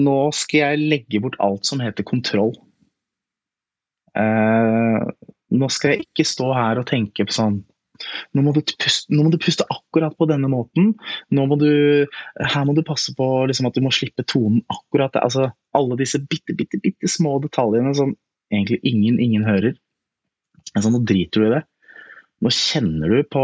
nå 0.00 0.18
skal 0.36 0.60
jeg 0.62 0.86
legge 0.92 1.20
bort 1.22 1.36
alt 1.42 1.68
som 1.68 1.82
heter 1.84 2.06
kontroll. 2.06 2.54
Eh, 4.16 5.10
nå 5.50 5.68
skal 5.72 5.94
jeg 5.94 6.06
ikke 6.06 6.26
stå 6.26 6.48
her 6.56 6.80
og 6.80 6.88
tenke 6.90 7.26
på 7.26 7.36
sånn 7.36 7.60
nå 8.32 8.44
må, 8.44 8.54
puste, 8.56 9.10
nå 9.12 9.24
må 9.26 9.32
du 9.32 9.38
puste 9.40 9.66
akkurat 9.68 10.14
på 10.16 10.28
denne 10.30 10.48
måten. 10.48 10.94
Må 11.36 11.56
du, 11.60 12.06
her 12.40 12.64
må 12.64 12.74
du 12.76 12.82
passe 12.86 13.12
på 13.16 13.26
liksom, 13.50 13.68
at 13.68 13.76
du 13.76 13.84
må 13.84 13.92
slippe 13.94 14.24
tonen 14.24 14.62
akkurat. 14.72 15.18
Altså, 15.20 15.50
alle 15.76 15.98
disse 16.00 16.22
bitte, 16.24 16.56
bitte, 16.56 16.80
bitte 16.82 17.10
små 17.10 17.38
detaljene 17.44 17.92
som 17.98 18.14
egentlig 18.52 18.80
ingen, 18.88 19.20
ingen 19.20 19.44
hører. 19.46 19.76
Altså, 20.74 20.92
nå 20.92 21.02
driter 21.06 21.42
du 21.42 21.48
i 21.48 21.54
det. 21.58 21.62
Nå 22.40 22.52
kjenner 22.54 23.12
du 23.12 23.24
på, 23.28 23.42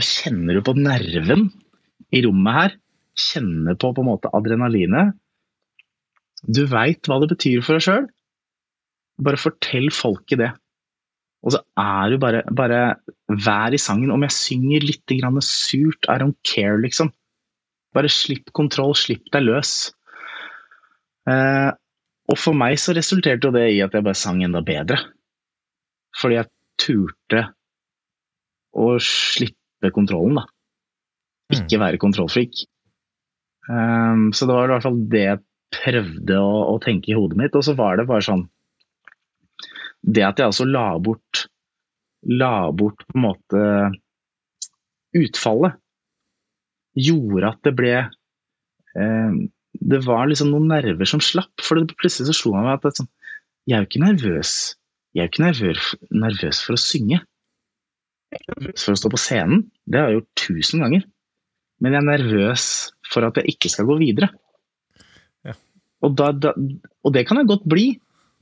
kjenner 0.00 0.56
du 0.56 0.62
på 0.64 0.76
nerven 0.78 1.50
i 2.14 2.22
rommet 2.24 2.56
her. 2.56 2.78
Kjenner 3.20 3.76
på 3.76 3.90
på 3.92 4.04
en 4.04 4.08
måte 4.08 4.30
adrenalinet. 4.36 5.12
Du 6.48 6.64
veit 6.70 7.04
hva 7.04 7.20
det 7.20 7.28
betyr 7.34 7.60
for 7.64 7.76
deg 7.76 7.84
sjøl. 7.84 8.08
Bare 9.20 9.40
fortell 9.40 9.90
folket 9.92 10.40
det. 10.40 10.50
Og 11.44 11.54
så 11.54 11.60
er 11.80 12.12
du 12.12 12.20
bare, 12.20 12.42
bare 12.52 12.80
Vær 13.30 13.76
i 13.76 13.80
sangen. 13.80 14.12
Om 14.12 14.24
jeg 14.26 14.36
synger 14.36 14.88
litt 14.88 15.14
surt, 15.44 16.08
I 16.08 16.18
don't 16.18 16.36
care, 16.42 16.80
liksom. 16.80 17.12
Bare 17.94 18.08
slipp 18.08 18.52
kontroll, 18.56 18.94
slipp 18.96 19.28
deg 19.32 19.44
løs. 19.44 19.92
Eh, 21.28 21.70
og 22.30 22.38
for 22.38 22.56
meg 22.56 22.78
så 22.78 22.94
resulterte 22.96 23.48
jo 23.48 23.54
det 23.54 23.68
i 23.74 23.80
at 23.84 23.94
jeg 23.94 24.06
bare 24.06 24.18
sang 24.18 24.42
enda 24.42 24.62
bedre. 24.62 24.98
Fordi 26.20 26.38
jeg 26.38 26.50
turte 26.80 27.46
å 28.76 28.94
slippe 29.02 29.90
kontrollen, 29.94 30.40
da. 30.40 30.46
Ikke 31.50 31.80
være 31.82 31.98
kontrollfrik. 32.00 32.64
Um, 33.70 34.30
så 34.34 34.46
det 34.46 34.54
var 34.54 34.68
i 34.68 34.74
hvert 34.74 34.86
fall 34.86 35.00
det 35.10 35.22
jeg 35.24 35.42
prøvde 35.74 36.38
å, 36.42 36.54
å 36.74 36.78
tenke 36.82 37.12
i 37.12 37.16
hodet 37.18 37.38
mitt. 37.38 37.56
Og 37.58 37.64
så 37.66 37.74
var 37.78 37.98
det 37.98 38.08
bare 38.10 38.26
sånn 38.26 38.46
Det 40.00 40.24
at 40.26 40.40
jeg 40.40 40.50
altså 40.50 40.66
la 40.66 40.86
bort 40.98 41.44
La 42.40 42.70
bort 42.74 43.04
på 43.06 43.18
en 43.18 43.24
måte 43.24 43.64
utfallet, 45.16 45.74
gjorde 46.94 47.48
at 47.48 47.64
det 47.66 47.72
ble 47.74 47.94
um, 48.94 49.38
Det 49.72 50.00
var 50.04 50.28
liksom 50.30 50.52
noen 50.52 50.68
nerver 50.70 51.08
som 51.08 51.22
slapp. 51.22 51.54
For 51.64 51.78
det, 51.80 51.96
plutselig 51.98 52.30
så 52.30 52.36
slo 52.36 52.54
meg 52.54 52.76
at 52.76 52.86
det, 52.86 52.94
sånn, 53.00 53.10
jeg 53.66 53.76
er 53.76 53.82
jo 53.82 53.90
ikke 53.90 54.04
nervøs 54.04 54.52
Jeg 55.14 55.22
er 55.22 55.26
jo 55.26 55.32
ikke 55.32 55.46
nervøs, 55.46 55.90
nervøs 56.14 56.62
for 56.66 56.78
å 56.78 56.82
synge. 56.82 57.22
Jeg 58.30 58.44
er 58.44 58.60
nervøs 58.60 58.84
for 58.86 58.94
å 58.94 59.00
stå 59.00 59.10
på 59.10 59.20
scenen. 59.20 59.64
Det 59.90 59.98
har 59.98 60.10
jeg 60.10 60.20
gjort 60.20 60.42
tusen 60.44 60.84
ganger. 60.84 61.06
Men 61.80 61.96
jeg 61.96 62.02
er 62.02 62.08
nervøs 62.10 62.66
for 63.10 63.26
at 63.26 63.40
jeg 63.40 63.56
ikke 63.56 63.70
skal 63.72 63.88
gå 63.88 63.96
videre. 64.02 64.30
Ja. 65.46 65.56
Og, 66.06 66.14
da, 66.18 66.30
da, 66.36 66.52
og 66.54 67.14
det 67.16 67.24
kan 67.28 67.40
jeg 67.40 67.50
godt 67.50 67.66
bli, 67.70 67.88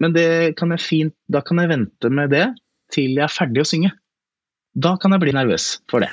men 0.02 0.14
det 0.14 0.59
kan 0.59 0.75
jeg 0.75 0.85
fint, 0.85 1.14
da 1.30 1.42
kan 1.47 1.61
jeg 1.62 1.73
vente 1.73 2.11
med 2.12 2.35
det 2.35 2.47
til 2.95 3.16
jeg 3.16 3.25
er 3.26 3.33
ferdig 3.33 3.64
å 3.64 3.68
synge. 3.68 3.95
Da 4.78 4.95
kan 5.00 5.14
jeg 5.14 5.25
bli 5.25 5.35
nervøs 5.35 5.71
for 5.90 6.04
det. 6.04 6.11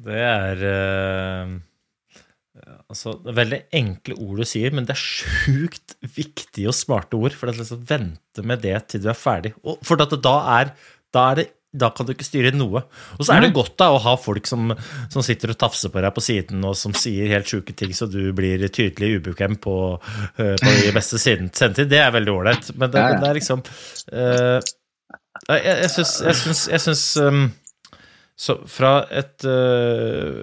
Det 0.00 0.20
er 0.24 0.62
uh... 0.64 1.54
altså, 2.92 3.16
det 3.24 3.32
er 3.32 3.38
veldig 3.40 3.60
enkle 3.80 4.18
ord 4.22 4.42
du 4.42 4.48
sier, 4.48 4.74
men 4.76 4.86
det 4.88 4.94
er 4.94 5.02
sjukt 5.02 5.96
viktige 6.04 6.70
og 6.70 6.76
smarte 6.76 7.18
ord. 7.18 7.36
For 7.36 7.50
å 7.50 7.56
liksom 7.56 7.82
vente 7.88 8.44
med 8.46 8.62
det 8.64 8.76
til 8.92 9.04
du 9.04 9.10
er 9.12 9.18
ferdig. 9.18 9.54
Og 9.64 9.80
for 9.86 10.00
at 10.04 10.14
da, 10.22 10.36
er, 10.60 10.74
da, 11.14 11.26
er 11.30 11.40
det, 11.40 11.48
da 11.72 11.90
kan 11.94 12.06
du 12.06 12.12
ikke 12.14 12.26
styre 12.26 12.50
noe. 12.56 12.82
Og 13.18 13.26
så 13.26 13.36
er 13.36 13.44
det 13.44 13.52
godt 13.54 13.76
da 13.78 13.90
å 13.94 14.00
ha 14.02 14.16
folk 14.18 14.48
som, 14.50 14.72
som 15.12 15.22
sitter 15.22 15.52
og 15.52 15.60
tafser 15.60 15.92
på 15.92 16.02
deg 16.02 16.14
på 16.16 16.24
siden, 16.24 16.64
og 16.66 16.74
som 16.78 16.94
sier 16.96 17.30
helt 17.30 17.50
sjuke 17.50 17.74
ting, 17.78 17.92
så 17.94 18.08
du 18.10 18.32
blir 18.36 18.64
tydelig 18.68 19.20
ubekvem 19.20 19.54
på, 19.62 19.76
eh, 20.36 20.56
på 20.58 20.74
de 20.80 20.94
beste 20.96 21.20
siden- 21.22 21.50
Det 21.50 22.00
er 22.00 22.10
veldig 22.10 22.34
ålreit. 22.34 22.72
Men 22.76 22.90
det, 22.90 23.04
det 23.22 23.28
er 23.28 23.38
liksom 23.38 23.62
uh, 23.62 24.58
Jeg, 25.46 25.62
jeg 25.64 25.90
syns, 25.94 26.14
jeg 26.26 26.38
syns, 26.40 26.64
jeg 26.68 26.82
syns 26.84 27.04
um, 27.22 27.44
så 28.40 28.56
fra 28.66 29.06
et 29.14 29.46
uh, 29.46 30.42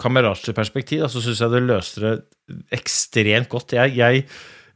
kameratslig 0.00 0.54
perspektiv 0.56 1.06
så 1.12 1.22
syns 1.22 1.42
jeg 1.44 1.52
det 1.52 1.62
løste 1.64 2.02
det 2.02 2.14
ekstremt 2.74 3.48
godt. 3.52 3.76
Jeg, 3.76 3.94
jeg, 3.96 4.26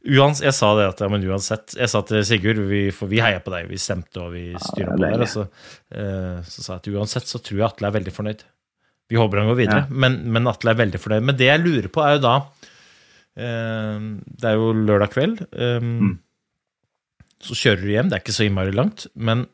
uans, 0.07 0.39
jeg 0.41 0.53
sa 0.55 0.69
det 0.77 0.85
at 0.93 1.01
ja, 1.03 1.07
men 1.11 1.23
uansett 1.27 1.73
Jeg 1.75 1.89
sa 1.91 1.99
til 2.07 2.21
Sigurd, 2.23 2.59
vi, 2.69 2.85
for 2.95 3.07
vi 3.11 3.19
heier 3.19 3.41
på 3.43 3.51
deg, 3.51 3.67
vi 3.71 3.77
stemte 3.81 4.21
og 4.23 4.31
vi 4.33 4.45
styrer 4.55 4.93
på 4.95 5.09
det 5.19 5.27
så, 5.31 5.43
eh, 5.91 6.39
så 6.47 6.63
sa 6.63 6.77
jeg 6.77 6.83
at 6.83 6.89
uansett 6.95 7.27
så 7.27 7.41
tror 7.43 7.57
jeg 7.59 7.67
Atle 7.67 7.87
er 7.91 7.95
veldig 7.97 8.13
fornøyd. 8.15 8.43
Vi 9.09 9.17
håper 9.19 9.41
han 9.41 9.49
går 9.51 9.57
videre, 9.59 9.83
Ja. 9.87 9.89
men, 10.05 10.19
men 10.31 10.47
Atle 10.47 10.71
er 10.71 10.79
veldig 10.83 10.99
fornøyd. 11.01 11.23
Men 11.25 11.35
det 11.39 11.47
jeg 11.49 11.63
lurer 11.65 11.89
på, 11.89 12.03
er 12.05 12.15
jo 12.17 12.23
da 12.27 12.33
eh, 13.35 13.99
Det 14.39 14.49
er 14.51 14.57
jo 14.59 14.71
lørdag 14.77 15.13
kveld. 15.17 15.45
um, 15.57 15.93
Mm. 15.99 16.17
Så 17.39 17.55
kjører 17.55 17.81
du 17.85 17.91
hjem, 17.93 18.09
det 18.11 18.17
er 18.17 18.21
ikke 18.23 18.33
så 18.35 18.43
innmari 18.47 18.73
langt, 18.75 19.05
men 19.15 19.45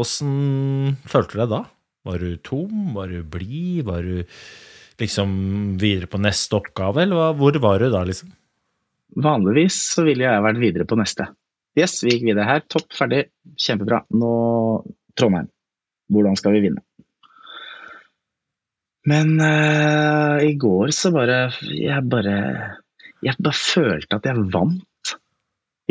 åssen 0.00 0.96
følte 1.10 1.36
du 1.36 1.40
deg 1.44 1.50
da? 1.52 1.60
Var 2.08 2.18
du 2.22 2.30
tom? 2.46 2.92
Var 2.96 3.10
du 3.12 3.20
blid? 3.22 3.84
Var 3.86 4.02
du 4.02 4.22
liksom 5.00 5.30
videre 5.80 6.08
på 6.10 6.18
neste 6.20 6.56
oppgave, 6.58 7.02
eller 7.04 7.36
hvor 7.38 7.56
var 7.62 7.78
du 7.82 7.90
da, 7.92 8.02
liksom? 8.08 8.32
Vanligvis 9.18 9.76
så 9.94 10.04
ville 10.06 10.26
jeg 10.26 10.44
vært 10.44 10.60
videre 10.62 10.86
på 10.88 10.98
neste. 11.00 11.26
Yes, 11.78 12.00
vi 12.04 12.14
gikk 12.14 12.28
videre 12.30 12.46
her. 12.48 12.62
Topp, 12.70 12.90
ferdig. 12.94 13.24
Kjempebra. 13.58 14.02
Nå 14.14 14.30
Trondheim. 15.18 15.50
Hvordan 16.10 16.38
skal 16.38 16.56
vi 16.56 16.64
vinne? 16.66 16.82
Men 19.10 19.36
uh, 19.40 20.42
i 20.44 20.52
går 20.60 20.90
så 20.92 21.08
bare 21.14 21.46
Jeg 21.72 22.02
bare 22.12 22.34
Jeg 23.24 23.38
bare 23.40 23.56
følte 23.56 24.18
at 24.18 24.26
jeg 24.28 24.48
vant 24.52 25.14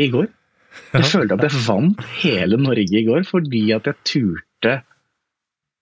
i 0.00 0.06
går. 0.12 0.28
Jeg 0.94 1.08
følte 1.10 1.36
at 1.36 1.42
jeg 1.48 1.64
vant 1.66 2.04
hele 2.22 2.56
Norge 2.60 3.00
i 3.00 3.04
går 3.04 3.26
fordi 3.28 3.64
at 3.76 3.88
jeg 3.90 4.06
turte 4.06 4.76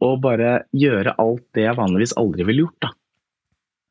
å 0.03 0.15
bare 0.23 0.63
gjøre 0.75 1.15
alt 1.21 1.45
det 1.55 1.67
jeg 1.67 1.79
vanligvis 1.79 2.17
aldri 2.19 2.47
ville 2.49 2.65
gjort. 2.65 2.87
da. 2.87 2.91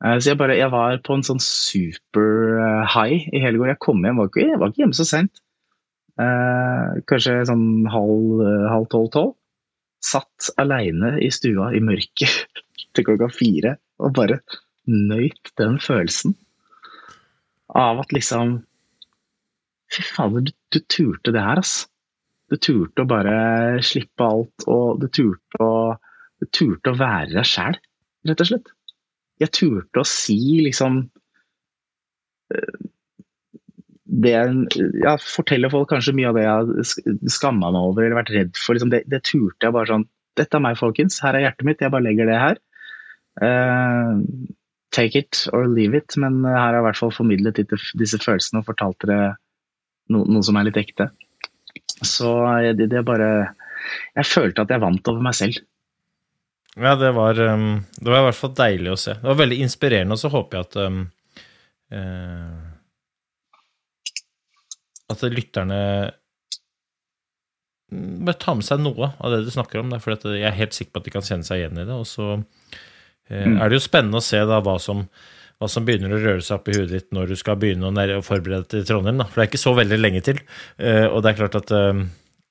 Eh, 0.04 0.18
Så 0.18 0.30
jeg, 0.32 0.38
bare, 0.38 0.56
jeg 0.58 0.70
var 0.70 1.00
på 1.04 1.16
en 1.16 1.26
sånn 1.26 1.42
super 1.42 2.58
eh, 2.62 2.84
high 2.94 3.28
i 3.34 3.42
hele 3.42 3.58
går. 3.58 3.72
Jeg 3.74 3.82
kom 3.84 4.04
hjem, 4.04 4.20
var 4.20 4.30
ikke, 4.30 4.46
jeg 4.46 4.60
var 4.60 4.72
ikke 4.72 4.84
hjemme 4.84 4.98
så 4.98 5.06
sent. 5.08 5.42
Eh, 6.18 6.98
kanskje 7.10 7.40
sånn 7.50 7.66
halv, 7.90 8.44
eh, 8.46 8.68
halv 8.72 8.88
tolv-tolv. 8.94 9.34
Satt 10.04 10.52
aleine 10.62 11.16
i 11.24 11.30
stua 11.34 11.72
i 11.74 11.82
mørket 11.82 12.62
til 12.94 13.06
klokka 13.06 13.30
fire 13.34 13.76
og 13.98 14.14
bare 14.14 14.38
nøyt 14.88 15.50
den 15.58 15.80
følelsen 15.82 16.36
av 17.76 17.98
at 18.04 18.14
liksom 18.14 18.60
Fy 19.88 20.02
fader, 20.04 20.42
du, 20.44 20.50
du 20.68 20.82
turte 20.84 21.32
det 21.32 21.40
her, 21.40 21.62
ass. 21.62 21.86
Du 22.52 22.58
turte 22.60 23.06
å 23.06 23.08
bare 23.08 23.78
slippe 23.80 24.20
alt, 24.20 24.66
og 24.68 24.98
du 25.00 25.06
turte 25.08 25.64
å, 25.64 25.94
du 26.36 26.44
turte 26.52 26.92
å 26.92 26.98
være 26.98 27.30
deg 27.32 27.48
sjæl, 27.48 27.78
rett 28.28 28.42
og 28.44 28.50
slett 28.50 28.68
jeg 29.42 29.54
turte 29.54 30.02
å 30.02 30.08
si 30.08 30.38
liksom 30.64 31.00
eh, 32.54 32.78
det 34.08 34.34
ja, 35.02 35.16
Fortelle 35.20 35.70
folk 35.70 35.90
kanskje 35.92 36.14
mye 36.16 36.30
av 36.30 36.38
det 36.38 36.46
jeg 36.46 36.52
har 36.54 37.32
skamma 37.32 37.70
meg 37.74 37.90
over 37.90 38.06
eller 38.06 38.18
vært 38.22 38.32
redd 38.34 38.54
for. 38.56 38.76
Liksom 38.76 38.92
det, 38.94 39.02
det 39.10 39.20
turte 39.28 39.68
jeg 39.68 39.76
bare 39.76 39.92
sånn 39.92 40.08
Dette 40.38 40.54
er 40.54 40.62
meg, 40.62 40.78
folkens. 40.78 41.18
Her 41.18 41.34
er 41.34 41.48
hjertet 41.48 41.66
mitt. 41.66 41.80
Jeg 41.82 41.90
bare 41.90 42.06
legger 42.06 42.28
det 42.30 42.38
her. 42.38 42.58
Uh, 43.42 44.22
take 44.94 45.18
it 45.18 45.40
or 45.52 45.66
leave 45.66 45.98
it. 45.98 46.14
Men 46.16 46.44
her 46.46 46.58
har 46.60 46.76
jeg 46.76 46.84
i 46.84 46.86
hvert 46.86 47.00
fall 47.00 47.14
formidlet 47.14 47.58
disse, 47.58 48.20
følelsene 48.22 48.62
og 48.62 48.68
fortalt 48.68 49.02
dere 49.02 49.32
no, 50.14 50.22
noe 50.22 50.44
som 50.46 50.58
er 50.60 50.68
litt 50.68 50.78
ekte. 50.78 51.08
Så 52.06 52.30
eh, 52.52 52.70
det, 52.78 52.86
det 52.92 53.02
bare 53.06 53.50
Jeg 54.14 54.30
følte 54.30 54.62
at 54.62 54.70
jeg 54.70 54.84
vant 54.84 55.10
over 55.10 55.26
meg 55.26 55.34
selv. 55.34 55.58
Ja, 56.78 56.94
det 57.00 57.10
var, 57.16 57.38
um, 57.40 57.84
det 57.98 58.10
var 58.12 58.20
i 58.22 58.26
hvert 58.28 58.38
fall 58.38 58.54
deilig 58.58 58.92
å 58.92 58.98
se. 59.00 59.16
Det 59.18 59.26
var 59.26 59.38
veldig 59.40 59.58
inspirerende, 59.64 60.14
og 60.14 60.20
så 60.22 60.30
håper 60.30 60.58
jeg 60.60 60.68
at 60.68 60.76
um, 60.86 61.00
uh, 61.94 62.64
At 65.08 65.24
lytterne 65.32 65.80
bør 67.88 68.26
bare 68.28 68.36
tar 68.36 68.58
med 68.58 68.66
seg 68.66 68.82
noe 68.84 69.06
av 69.16 69.32
det 69.32 69.44
du 69.46 69.50
snakker 69.54 69.80
om. 69.80 69.94
For 70.02 70.12
jeg 70.36 70.44
er 70.44 70.56
helt 70.58 70.76
sikker 70.76 70.92
på 70.92 71.00
at 71.00 71.06
de 71.08 71.14
kan 71.14 71.24
kjenne 71.24 71.46
seg 71.48 71.62
igjen 71.62 71.78
i 71.80 71.86
det. 71.88 71.94
Og 71.96 72.04
så 72.08 72.26
eh, 72.36 73.46
Mm. 73.48 73.58
er 73.60 73.68
det 73.68 73.78
jo 73.78 73.84
spennende 73.84 74.20
å 74.20 74.24
se 74.24 74.38
da 74.44 74.58
hva 74.64 74.74
som, 74.80 75.02
hva 75.60 75.68
som 75.68 75.84
begynner 75.88 76.12
å 76.12 76.20
røre 76.20 76.44
seg 76.44 76.58
opp 76.58 76.68
i 76.68 76.76
hodet 76.76 76.92
ditt 76.92 77.10
når 77.16 77.32
du 77.32 77.36
skal 77.40 77.56
begynne 77.60 77.88
å, 77.88 78.22
forberede 78.24 78.62
deg 78.64 78.68
til 78.74 78.84
Trondheim. 78.88 79.18
Da. 79.20 79.26
For 79.28 79.40
det 79.40 79.46
er 79.46 79.50
ikke 79.50 79.60
så 79.64 79.74
veldig 79.76 79.98
lenge 80.00 80.22
til. 80.24 80.40
Eh, 80.76 81.06
og 81.08 81.22
det 81.24 81.32
er 81.32 81.40
klart 81.40 81.58
at 81.62 81.72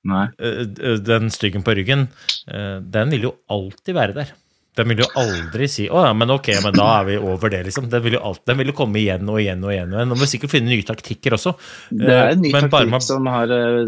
Nei. 0.05 0.27
eh, 0.39 0.97
den 1.03 1.29
styggen 1.33 1.63
på 1.63 1.73
ryggen, 1.75 2.07
eh, 2.47 2.79
den 2.81 3.09
vil 3.09 3.21
jo 3.29 3.35
alltid 3.49 3.95
være 3.95 4.13
der. 4.13 4.31
Den 4.77 4.87
vil 4.89 4.99
jo 5.01 5.07
aldri 5.17 5.67
si 5.67 5.87
'Å 5.89 6.05
ja, 6.05 6.13
men 6.13 6.29
ok, 6.29 6.47
men 6.63 6.73
da 6.73 7.01
er 7.01 7.05
vi 7.05 7.17
over 7.17 7.49
det', 7.49 7.63
liksom. 7.65 7.89
Den 7.89 8.03
vil 8.03 8.13
jo, 8.13 8.19
alltid, 8.19 8.45
den 8.45 8.57
vil 8.59 8.67
jo 8.67 8.73
komme 8.73 8.95
igjen 9.01 9.27
og 9.27 9.39
igjen 9.41 9.63
og 9.65 9.71
igjen. 9.73 9.89
og 9.93 9.97
igjen. 9.99 10.09
Må 10.09 10.27
sikkert 10.29 10.51
finne 10.51 10.69
nye 10.69 10.83
taktikker 10.85 11.33
også. 11.33 11.55
Det 11.89 12.07
er 12.13 12.29
en 12.31 12.41
ny 12.41 12.49
Eh, 12.49 12.51
men 12.53 12.69
taktikk 12.69 12.89
man- 12.91 13.01
som 13.01 13.25
har 13.25 13.45
eh, 13.49 13.85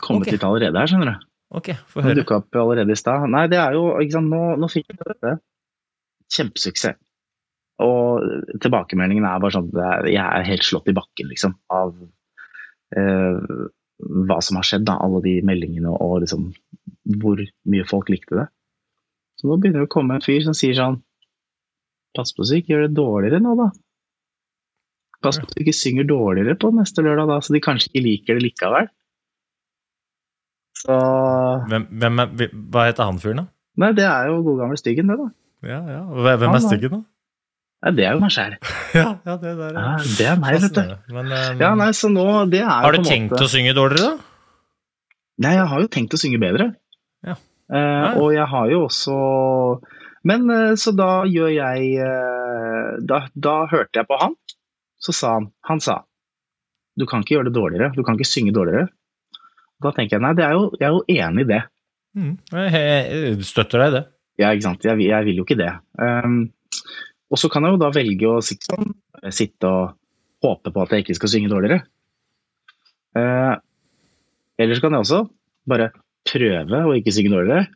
kommet 0.00 0.22
okay. 0.28 0.32
litt 0.32 0.44
allerede 0.46 0.78
her, 0.78 0.86
skjønner 0.86 1.18
du. 1.18 1.26
Ok, 1.50 1.68
få 1.90 2.02
Den 2.02 2.04
høre. 2.04 2.14
dukka 2.22 2.36
opp 2.36 2.52
allerede 2.54 2.90
i 2.90 2.94
stad. 2.94 3.28
Nei, 3.28 3.46
det 3.48 3.58
er 3.58 3.72
jo 3.72 3.98
ikke 3.98 4.12
sant, 4.12 4.30
Nå, 4.30 4.56
nå 4.58 4.68
fikk 4.70 4.86
jeg 4.88 4.98
dette. 5.08 5.40
Kjempesuksess. 6.30 6.96
Og 7.80 8.20
tilbakemeldingen 8.60 9.24
er 9.24 9.38
bare 9.40 9.54
sånn 9.54 9.70
at 9.74 10.04
jeg 10.06 10.16
er 10.22 10.42
helt 10.44 10.62
slått 10.62 10.88
i 10.88 10.92
bakken, 10.92 11.28
liksom, 11.30 11.54
av 11.70 11.94
eh, 12.96 13.68
hva 13.98 14.38
som 14.44 14.58
har 14.58 14.66
skjedd. 14.66 14.86
da, 14.88 14.98
Alle 15.02 15.22
de 15.24 15.38
meldingene 15.46 15.90
og 15.92 16.20
liksom 16.24 16.50
hvor 17.18 17.40
mye 17.70 17.86
folk 17.88 18.10
likte 18.12 18.36
det. 18.36 18.46
Så 19.38 19.48
nå 19.48 19.56
begynner 19.58 19.84
det 19.84 19.88
å 19.88 19.94
komme 19.94 20.18
en 20.18 20.24
fyr 20.24 20.42
som 20.44 20.56
sier 20.56 20.76
sånn 20.76 21.02
Pass 22.16 22.32
på 22.34 22.42
så 22.42 22.56
du 22.56 22.58
ikke 22.62 22.72
gjør 22.72 22.86
det 22.86 22.96
dårligere 22.96 23.38
nå, 23.44 23.52
da. 23.58 23.66
Pass 25.22 25.36
på 25.38 25.44
at 25.44 25.52
du 25.54 25.60
ikke 25.60 25.74
synger 25.76 26.06
dårligere 26.08 26.56
på 26.58 26.70
neste 26.74 27.04
lørdag, 27.04 27.28
da, 27.30 27.36
så 27.44 27.54
de 27.54 27.60
kanskje 27.62 27.90
ikke 27.90 28.02
liker 28.02 28.38
det 28.38 28.44
likevel. 28.46 28.88
Så 30.78 30.96
Hvem, 31.68 31.84
hvem 32.00 32.22
er, 32.24 32.32
hva 32.72 32.86
heter 32.88 33.10
han 33.10 33.20
fyren, 33.22 33.42
da? 33.42 33.46
Nei, 33.84 33.92
det 33.98 34.06
er 34.08 34.30
jo 34.32 34.40
god 34.46 34.64
gamle 34.64 34.80
Styggen, 34.80 35.12
det, 35.12 35.18
da. 35.20 35.28
Ja, 35.68 35.78
ja. 35.90 36.00
Hvem 36.08 36.40
hvem 36.42 36.56
er 36.56 36.64
styggen, 36.64 36.96
da? 36.96 37.00
Nei, 37.78 37.92
det 37.94 38.06
er 38.08 38.16
jo 38.16 38.22
meg 38.22 38.32
sjæl. 38.34 38.56
Ja, 38.98 39.10
ja, 39.22 39.36
det 39.38 39.52
der 39.58 39.76
Ja, 39.76 39.90
det 40.02 40.26
er 40.26 40.40
meg, 40.40 40.56
vet 40.64 40.74
du. 40.74 40.96
Men, 41.14 41.30
um, 41.30 41.60
Ja, 41.62 41.74
nei, 41.78 41.92
så 41.94 42.10
nå 42.10 42.24
det 42.50 42.64
er 42.64 42.72
har 42.72 42.96
du 42.96 43.02
en 43.02 43.06
tenkt 43.06 43.34
måte... 43.34 43.46
å 43.46 43.52
synge 43.52 43.74
dårligere, 43.76 44.16
da? 44.16 45.14
Nei, 45.44 45.54
jeg 45.54 45.68
har 45.70 45.84
jo 45.84 45.90
tenkt 45.94 46.16
å 46.16 46.18
synge 46.18 46.40
bedre. 46.42 46.72
Ja. 47.26 47.36
Eh. 47.68 48.18
Og 48.18 48.32
jeg 48.34 48.46
har 48.48 48.70
jo 48.72 48.86
også 48.86 49.14
Men 50.24 50.48
eh, 50.48 50.72
så 50.80 50.88
da 50.96 51.26
gjør 51.28 51.50
jeg 51.52 51.90
eh, 52.00 52.86
da, 53.04 53.18
da 53.36 53.56
hørte 53.70 54.00
jeg 54.00 54.08
på 54.08 54.18
han. 54.18 54.34
Så 54.98 55.12
sa 55.12 55.34
han 55.36 55.50
Han 55.68 55.82
sa 55.84 55.98
Du 56.98 57.04
kan 57.06 57.22
ikke 57.22 57.36
gjøre 57.36 57.50
det 57.50 57.58
dårligere. 57.58 57.92
Du 57.94 58.02
kan 58.06 58.16
ikke 58.16 58.30
synge 58.30 58.56
dårligere. 58.56 58.88
Da 59.84 59.92
tenker 59.94 60.16
jeg 60.16 60.24
nei, 60.24 60.34
det 60.34 60.48
er 60.48 60.56
jo, 60.56 60.70
jeg 60.80 60.88
er 60.88 60.96
jo 60.96 61.26
enig 61.28 61.44
i 61.44 61.50
det. 61.52 61.60
Mm. 62.18 62.32
Jeg 62.50 63.44
støtter 63.46 63.84
deg 63.84 63.92
i 63.92 63.94
det. 63.94 64.06
Ja, 64.40 64.50
ikke 64.50 64.64
sant. 64.64 64.86
Jeg, 64.86 64.98
jeg 65.06 65.26
vil 65.28 65.38
jo 65.38 65.44
ikke 65.46 65.58
det. 65.60 65.70
Um, 66.02 66.48
og 67.28 67.40
så 67.40 67.50
kan 67.52 67.66
jeg 67.66 67.74
jo 67.74 67.80
da 67.82 67.90
velge 67.94 68.28
å 68.30 68.42
sitte, 68.44 68.72
sånn, 68.72 68.92
sitte 69.34 69.68
og 69.68 69.96
håpe 70.44 70.72
på 70.72 70.84
at 70.84 70.94
jeg 70.94 71.04
ikke 71.04 71.18
skal 71.18 71.32
synge 71.32 71.50
dårligere. 71.52 71.82
Eh, 73.18 73.54
eller 74.58 74.78
så 74.78 74.84
kan 74.84 74.96
jeg 74.96 75.04
også 75.04 75.20
bare 75.68 75.90
prøve 76.28 76.82
å 76.84 76.94
ikke 76.96 77.14
synge 77.14 77.34
dårligere. 77.34 77.68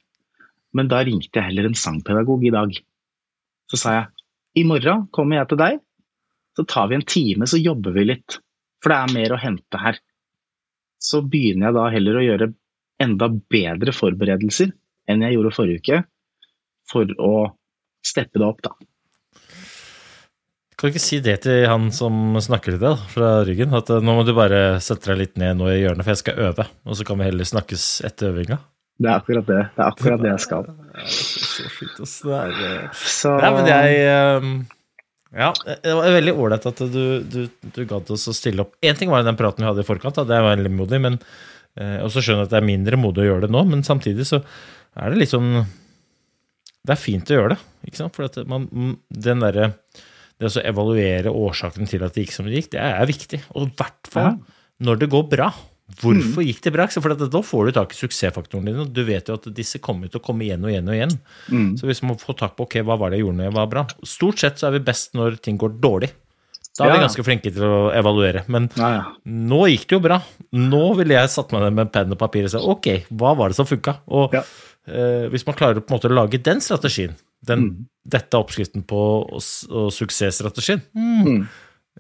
Men 0.73 0.89
da 0.89 1.03
ringte 1.05 1.37
jeg 1.37 1.51
heller 1.51 1.69
en 1.69 1.79
sangpedagog 1.79 2.47
i 2.49 2.55
dag. 2.55 2.77
Så 3.69 3.81
sa 3.81 3.97
jeg 3.97 4.63
i 4.63 4.65
morgen 4.69 5.07
kommer 5.17 5.41
jeg 5.41 5.51
til 5.53 5.61
deg, 5.61 5.83
så 6.57 6.65
tar 6.69 6.89
vi 6.91 6.99
en 6.99 7.07
time, 7.09 7.49
så 7.49 7.61
jobber 7.61 7.95
vi 7.97 8.07
litt. 8.11 8.39
For 8.83 8.93
det 8.93 8.99
er 8.99 9.15
mer 9.17 9.35
å 9.35 9.41
hente 9.41 9.81
her. 9.81 9.99
Så 11.01 11.23
begynner 11.25 11.71
jeg 11.71 11.79
da 11.79 11.87
heller 11.93 12.19
å 12.19 12.25
gjøre 12.25 12.53
enda 13.03 13.29
bedre 13.51 13.95
forberedelser 13.97 14.73
enn 15.11 15.25
jeg 15.25 15.35
gjorde 15.35 15.55
forrige 15.57 15.83
uke, 15.83 16.01
for 16.89 17.09
å 17.19 17.33
steppe 18.05 18.39
det 18.39 18.47
opp, 18.47 18.61
da. 18.63 18.75
Kan 20.77 20.89
du 20.89 20.95
ikke 20.95 21.05
si 21.05 21.21
det 21.23 21.37
til 21.45 21.67
han 21.69 21.91
som 21.95 22.37
snakker 22.43 22.75
til 22.75 22.81
deg 22.81 22.97
da, 22.97 23.09
fra 23.13 23.31
ryggen? 23.47 23.75
At 23.77 23.91
eh, 23.93 24.03
nå 24.03 24.17
må 24.17 24.25
du 24.27 24.33
bare 24.37 24.81
sette 24.83 25.13
deg 25.13 25.21
litt 25.21 25.41
ned 25.41 25.59
nå 25.61 25.69
i 25.71 25.81
hjørnet, 25.83 26.05
for 26.05 26.15
jeg 26.15 26.23
skal 26.23 26.45
øve. 26.49 26.67
Og 26.89 26.99
så 26.99 27.07
kan 27.07 27.21
vi 27.21 27.29
heller 27.29 27.49
snakkes 27.49 27.89
etter 28.09 28.33
øvinga. 28.33 28.59
Det 29.03 29.09
er 29.11 29.19
akkurat 29.19 29.49
det. 29.49 29.61
Det 29.75 29.83
er 29.83 29.89
akkurat 29.89 30.23
det 30.23 30.33
jeg 30.35 30.45
skal. 30.47 30.71
Ja, 30.93 31.07
så, 31.09 31.65
fint, 31.73 32.01
ass. 32.05 32.19
Det 32.21 32.37
er, 32.37 32.51
eh, 32.69 32.89
Så 33.01 33.31
Nei, 33.41 33.51
men 33.57 33.69
jeg 33.71 34.01
ehm, 34.13 34.51
Ja, 35.33 35.47
det 35.65 35.95
var 35.97 36.13
veldig 36.19 36.35
ålreit 36.37 36.67
at 36.69 36.83
du, 36.93 37.05
du, 37.25 37.39
du 37.49 37.81
gadd 37.89 38.13
oss 38.13 38.27
å 38.29 38.35
stille 38.37 38.67
opp. 38.67 38.75
Én 38.85 38.99
ting 38.99 39.09
var 39.13 39.25
den 39.25 39.39
praten 39.39 39.65
vi 39.65 39.71
hadde 39.71 39.81
i 39.85 39.89
forkant, 39.89 40.19
da, 40.19 40.27
det 40.29 40.43
var 40.45 40.53
veldig 40.59 40.73
modig, 40.77 41.01
men 41.07 41.17
eh, 41.81 41.97
Og 42.05 42.13
så 42.13 42.21
skjønner 42.21 42.45
jeg 42.45 42.51
at 42.51 42.53
det 42.53 42.61
er 42.61 42.69
mindre 42.69 43.01
modig 43.01 43.25
å 43.25 43.29
gjøre 43.31 43.47
det 43.47 43.53
nå, 43.57 43.65
men 43.73 43.87
samtidig 43.89 44.29
så 44.29 44.43
er 44.43 45.15
det 45.15 45.23
litt 45.23 45.33
sånn 45.33 45.55
Det 45.63 46.93
er 46.93 47.01
fint 47.01 47.33
å 47.33 47.39
gjøre 47.39 47.55
det, 47.55 47.61
ikke 47.89 48.03
sant? 48.03 48.19
For 48.19 48.29
at 48.29 48.37
man, 48.53 48.69
den 49.09 49.45
derre 49.47 49.71
Det 50.43 50.51
å 50.51 50.63
evaluere 50.67 51.31
årsaken 51.31 51.87
til 51.91 52.03
at 52.07 52.15
det 52.17 52.25
gikk 52.27 52.33
som 52.35 52.49
det 52.49 52.57
gikk, 52.59 52.73
det 52.75 52.81
er 52.83 53.07
viktig. 53.09 53.43
Og 53.55 53.69
i 53.69 53.75
hvert 53.79 54.11
fall 54.11 54.41
når 54.83 54.99
det 55.05 55.09
går 55.13 55.29
bra. 55.31 55.53
Hvorfor 56.01 56.43
gikk 56.47 56.63
det 56.65 56.73
bra? 56.73 56.87
For 56.89 57.13
da 57.15 57.41
får 57.45 57.67
du 57.69 57.73
tak 57.77 57.93
i 57.93 57.99
suksessfaktorene 57.99 58.71
dine. 58.71 58.85
og 58.87 58.93
Du 58.97 59.03
vet 59.05 59.29
jo 59.29 59.35
at 59.37 59.47
disse 59.55 59.79
kommer 59.83 60.09
til 60.11 60.19
å 60.23 60.25
komme 60.25 60.47
igjen 60.47 60.65
og 60.65 60.73
igjen 60.73 60.89
og 60.89 60.97
igjen. 60.97 61.13
Mm. 61.53 61.69
Så 61.79 61.87
hvis 61.91 62.01
man 62.07 62.17
får 62.19 62.39
tak 62.41 62.55
på 62.57 62.65
ok, 62.67 62.79
hva 62.87 62.97
var 62.99 63.13
det 63.13 63.19
jeg 63.21 63.27
gjorde 63.27 63.39
når 63.43 63.49
jeg 63.51 63.57
var 63.59 63.71
bra 63.75 63.83
Stort 64.09 64.41
sett 64.43 64.59
så 64.59 64.71
er 64.71 64.79
vi 64.79 64.83
best 64.89 65.13
når 65.19 65.37
ting 65.45 65.59
går 65.61 65.77
dårlig. 65.85 66.09
Da 66.79 66.87
er 66.87 66.89
Ja, 66.89 66.95
vi 66.97 67.05
ganske 67.05 67.25
flinke 67.27 67.53
til 67.53 67.67
å 67.69 67.93
evaluere. 67.93 68.45
Men 68.49 68.71
Ja, 68.79 68.89
ja. 68.97 69.03
nå 69.29 69.67
gikk 69.69 69.85
det 69.91 69.99
jo 69.99 70.05
bra. 70.07 70.23
Nå 70.57 70.85
ville 70.97 71.19
jeg 71.19 71.29
satt 71.35 71.53
meg 71.53 71.67
ned 71.67 71.77
med 71.77 71.93
penn 71.93 72.15
og 72.17 72.19
papir 72.23 72.49
og 72.49 72.55
sagt 72.55 72.65
ok, 72.65 72.89
hva 73.13 73.35
var 73.37 73.53
det 73.53 73.59
som 73.61 73.69
funka? 73.69 73.99
Og 74.09 74.33
Ja. 74.39 74.43
eh, 74.89 75.29
hvis 75.29 75.45
man 75.47 75.55
klarer 75.59 75.83
på 75.85 75.93
en 75.93 75.99
måte 76.01 76.09
å 76.09 76.17
lage 76.17 76.41
den 76.43 76.65
strategien, 76.65 77.13
den, 77.47 77.61
Mm. 77.67 77.87
dette 78.09 78.37
er 78.37 78.43
oppskriften 78.43 78.85
på 78.87 79.01
suksessstrategien, 79.93 80.83
mm. 80.95 81.25
Mm. 81.27 81.49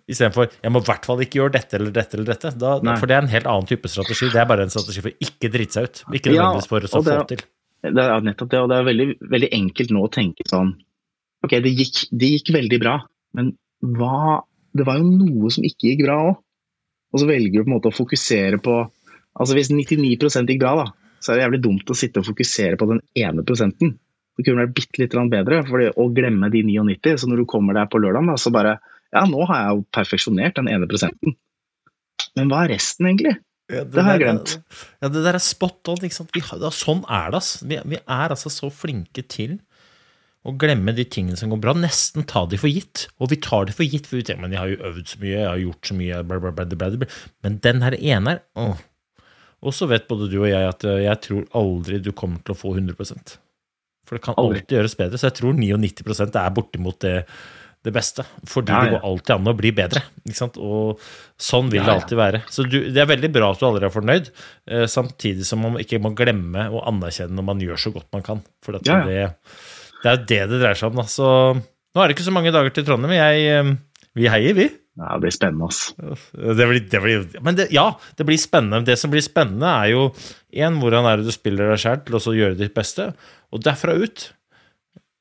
istedenfor 0.08 0.50
jeg 0.62 0.72
må 0.72 0.80
i 0.82 0.87
hvert 0.87 1.04
fall 1.08 1.20
ikke 1.25 1.40
gjøre 1.40 1.52
dette 1.56 1.78
eller 1.78 1.90
dette 1.94 2.16
eller 2.16 2.28
dette, 2.30 2.52
da, 2.58 2.76
for 2.96 3.06
det 3.06 3.16
er 3.16 3.22
en 3.22 3.32
helt 3.32 3.46
annen 3.50 3.66
type 3.68 3.90
strategi. 3.90 4.30
Det 4.32 4.40
er 4.40 4.46
bare 4.49 4.62
en 4.66 4.72
strategi 4.72 5.02
for 5.02 5.11
å 5.11 5.26
ikke 5.26 5.50
drite 5.52 5.76
seg 5.76 5.84
ut. 5.88 6.04
Ikke 6.14 6.32
nødvendigvis 6.32 6.70
for 6.70 6.87
å 6.87 6.92
få 7.02 7.26
til. 7.28 7.42
Det 7.82 7.99
er 7.99 8.20
nettopp 8.22 8.50
det, 8.50 8.61
og 8.62 8.68
det 8.70 8.78
er 8.78 8.87
veldig, 8.87 9.06
veldig 9.34 9.50
enkelt 9.58 9.90
nå 9.90 10.04
å 10.06 10.11
tenke 10.12 10.46
sånn 10.46 10.76
Ok, 11.42 11.56
det 11.58 11.72
gikk, 11.75 12.04
det 12.14 12.28
gikk 12.37 12.52
veldig 12.54 12.78
bra, 12.78 13.00
men 13.34 13.56
hva 13.82 14.44
Det 14.72 14.87
var 14.87 14.96
jo 14.96 15.04
noe 15.11 15.50
som 15.50 15.64
ikke 15.66 15.90
gikk 15.90 16.04
bra 16.06 16.14
òg. 16.30 16.37
Og 17.12 17.20
så 17.20 17.26
velger 17.26 17.58
du 17.58 17.64
på 17.64 17.68
en 17.68 17.75
måte 17.75 17.90
å 17.90 17.96
fokusere 17.96 18.56
på 18.62 18.76
Altså 19.37 19.56
hvis 19.56 19.68
99% 19.72 20.49
gikk 20.49 20.60
bra, 20.62 20.76
da, 20.78 20.86
så 21.21 21.32
er 21.32 21.36
det 21.36 21.45
jævlig 21.47 21.62
dumt 21.64 21.90
å 21.90 21.97
sitte 21.97 22.21
og 22.21 22.26
fokusere 22.28 22.76
på 22.76 22.88
den 22.90 23.00
ene 23.17 23.43
prosenten. 23.43 23.99
Det 24.38 24.47
kunne 24.47 24.62
vært 24.64 24.75
bitte 24.78 25.00
litt 25.02 25.14
bedre 25.32 25.60
fordi, 25.68 25.90
å 26.00 26.06
glemme 26.14 26.49
de 26.50 26.62
99. 26.64 27.16
Så 27.21 27.28
når 27.28 27.42
du 27.42 27.47
kommer 27.50 27.76
der 27.76 27.86
på 27.92 28.00
lørdag, 28.00 28.32
så 28.40 28.52
bare 28.54 28.78
Ja, 29.12 29.26
nå 29.28 29.45
har 29.45 29.58
jeg 29.60 29.76
jo 29.76 29.82
perfeksjonert 29.92 30.54
den 30.56 30.68
ene 30.73 30.86
prosenten. 30.88 31.34
Men 32.36 32.49
hva 32.49 32.62
er 32.64 32.71
resten, 32.78 33.10
egentlig? 33.10 33.34
Ja, 33.68 33.84
Det 33.84 34.02
har 34.02 34.16
jeg 34.18 34.21
der- 34.21 34.25
glemt. 34.25 34.54
Ja, 35.02 35.08
det 35.08 35.23
der 35.25 35.34
er 35.34 35.38
spot 35.38 35.88
on. 35.88 35.97
ikke 36.00 36.16
sant? 36.16 36.30
Vi 36.32 36.40
har, 36.40 36.58
sånn 36.73 37.04
er 37.10 37.30
det. 37.30 37.36
ass. 37.36 37.62
Vi, 37.62 37.76
vi 37.84 37.97
er 37.97 38.28
altså 38.32 38.49
så 38.49 38.71
flinke 38.73 39.23
til 39.28 39.58
å 40.45 40.56
glemme 40.58 40.95
de 40.97 41.04
tingene 41.04 41.36
som 41.36 41.50
går 41.52 41.60
bra. 41.60 41.75
Nesten 41.76 42.25
ta 42.26 42.47
de 42.47 42.56
for 42.56 42.68
gitt. 42.73 43.06
Og 43.21 43.28
vi 43.30 43.36
tar 43.36 43.66
det 43.66 43.75
for 43.76 43.84
gitt, 43.84 44.06
for 44.08 44.16
vi 44.16 44.23
tenker 44.25 44.40
men 44.42 44.52
jeg 44.56 44.58
har 44.62 44.73
jo 44.73 44.80
øvd 44.90 45.06
så 45.12 45.21
mye, 45.21 45.36
jeg 45.36 45.47
har 45.52 45.60
gjort 45.66 45.86
så 45.92 45.95
mye 46.00 46.23
bla, 46.25 46.38
bla, 46.40 46.50
bla, 46.56 46.64
bla, 46.64 46.76
bla, 46.88 46.97
bla. 47.04 47.08
Men 47.45 47.58
den 47.68 47.82
her 47.82 47.92
ene 48.00 48.38
her. 48.56 48.78
Og 49.62 49.73
så 49.76 49.86
vet 49.92 50.08
både 50.08 50.26
du 50.32 50.40
og 50.40 50.49
jeg 50.50 50.66
at 50.73 50.84
eh, 50.88 51.04
jeg 51.04 51.21
tror 51.28 51.45
aldri 51.54 52.00
du 52.02 52.10
kommer 52.16 52.40
til 52.42 52.56
å 52.56 52.58
få 52.58 52.73
100 52.80 52.97
For 54.08 54.19
det 54.19 54.25
kan 54.25 54.34
Aldri. 54.41 54.60
alltid 54.62 54.78
gjøres 54.78 54.97
bedre. 54.99 55.19
Så 55.21 55.28
jeg 55.30 55.36
tror 55.41 55.58
99% 55.58 56.38
er 56.43 56.54
bortimot 56.56 56.99
det, 57.04 57.15
det 57.86 57.93
beste. 57.95 58.25
Fordi 58.50 58.73
Ja, 58.75 58.80
det 58.84 58.95
går 58.97 59.04
alltid 59.08 59.34
an 59.36 59.50
å 59.52 59.54
bli 59.58 59.73
bedre. 59.78 60.02
Ikke 60.26 60.38
sant? 60.38 60.58
Og 60.58 61.00
sånn 61.41 61.71
vil 61.73 61.80
Ja, 61.80 61.86
det 61.86 61.95
alltid 62.00 62.19
være. 62.21 62.43
Så 62.50 62.67
du, 62.69 62.78
det 62.93 63.02
er 63.02 63.08
veldig 63.10 63.30
bra 63.34 63.52
at 63.54 63.62
du 63.62 63.67
aldri 63.69 63.86
er 63.88 63.95
fornøyd, 63.95 64.32
eh, 64.69 64.84
samtidig 64.91 65.47
som 65.49 65.62
man 65.65 65.78
ikke 65.82 66.00
må 66.02 66.12
glemme 66.19 66.69
å 66.71 66.82
anerkjenne 66.91 67.38
når 67.38 67.49
man 67.52 67.62
gjør 67.62 67.80
så 67.86 67.95
godt 67.95 68.10
man 68.12 68.26
kan. 68.26 68.43
For 68.65 68.78
Ja, 68.82 69.02
ja. 69.08 69.30
Det, 70.02 70.02
det 70.02 70.10
er 70.10 70.17
jo 70.17 70.26
det 70.26 70.43
det 70.50 70.60
dreier 70.65 70.78
seg 70.82 70.91
om. 70.91 70.99
Da. 71.02 71.06
Så 71.10 71.26
nå 71.54 72.02
er 72.02 72.08
det 72.10 72.17
ikke 72.19 72.26
så 72.28 72.34
mange 72.34 72.52
dager 72.54 72.75
til 72.75 72.84
Trondheim. 72.88 73.15
Jeg, 73.15 73.47
eh, 73.54 73.75
vi 74.19 74.28
heier, 74.28 74.54
vi. 74.58 74.69
Det 74.93 75.19
blir 75.23 75.33
spennende, 75.33 75.71
ass. 75.71 75.95
Det 75.97 76.67
blir, 76.69 76.83
det 76.93 77.00
blir, 77.00 77.25
men 77.41 77.57
det, 77.57 77.71
ja, 77.73 77.87
det 78.19 78.26
blir 78.28 78.41
spennende. 78.41 78.83
Det 78.85 78.99
som 79.00 79.13
blir 79.13 79.25
spennende, 79.25 79.71
er 79.73 79.95
jo 79.95 80.02
én, 80.52 80.76
hvordan 80.83 81.09
er 81.09 81.21
det 81.21 81.31
du 81.31 81.35
spiller 81.35 81.73
deg 81.73 81.81
sjæl 81.81 82.02
til 82.05 82.19
å 82.21 82.37
gjøre 82.37 82.59
ditt 82.61 82.75
beste, 82.76 83.09
og 83.52 83.65
derfra 83.65 83.97
ut 83.97 84.28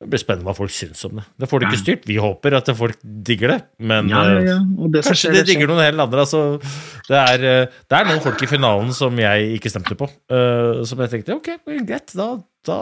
det 0.01 0.07
blir 0.09 0.17
spennende 0.17 0.47
hva 0.47 0.55
folk 0.57 0.73
syns 0.73 1.03
om 1.05 1.19
det. 1.19 1.23
Det 1.37 1.47
får 1.49 1.61
du 1.61 1.65
ikke 1.67 1.77
styrt. 1.77 2.05
Vi 2.09 2.15
håper 2.17 2.55
at 2.57 2.71
folk 2.73 2.97
digger 3.03 3.53
det, 3.53 3.57
men 3.85 4.09
Ja, 4.09 4.23
ja, 4.41 4.55
det 4.89 5.03
Kanskje 5.05 5.29
de 5.35 5.43
digger 5.45 5.69
noen 5.69 5.83
helt 5.85 6.01
andre. 6.01 6.23
Altså, 6.25 6.57
det, 7.05 7.19
er, 7.19 7.45
eh, 7.45 7.75
det 7.85 7.99
er 7.99 8.09
noen 8.09 8.23
folk 8.23 8.41
i 8.41 8.49
finalen 8.49 8.89
som 8.97 9.21
jeg 9.21 9.59
ikke 9.59 9.69
stemte 9.69 9.97
på. 9.99 10.09
uh, 10.33 10.81
som 10.89 11.03
jeg 11.05 11.13
tenkte 11.13 11.37
ok, 11.37 11.51
greit, 11.85 12.15
da, 12.17 12.31
da, 12.65 12.79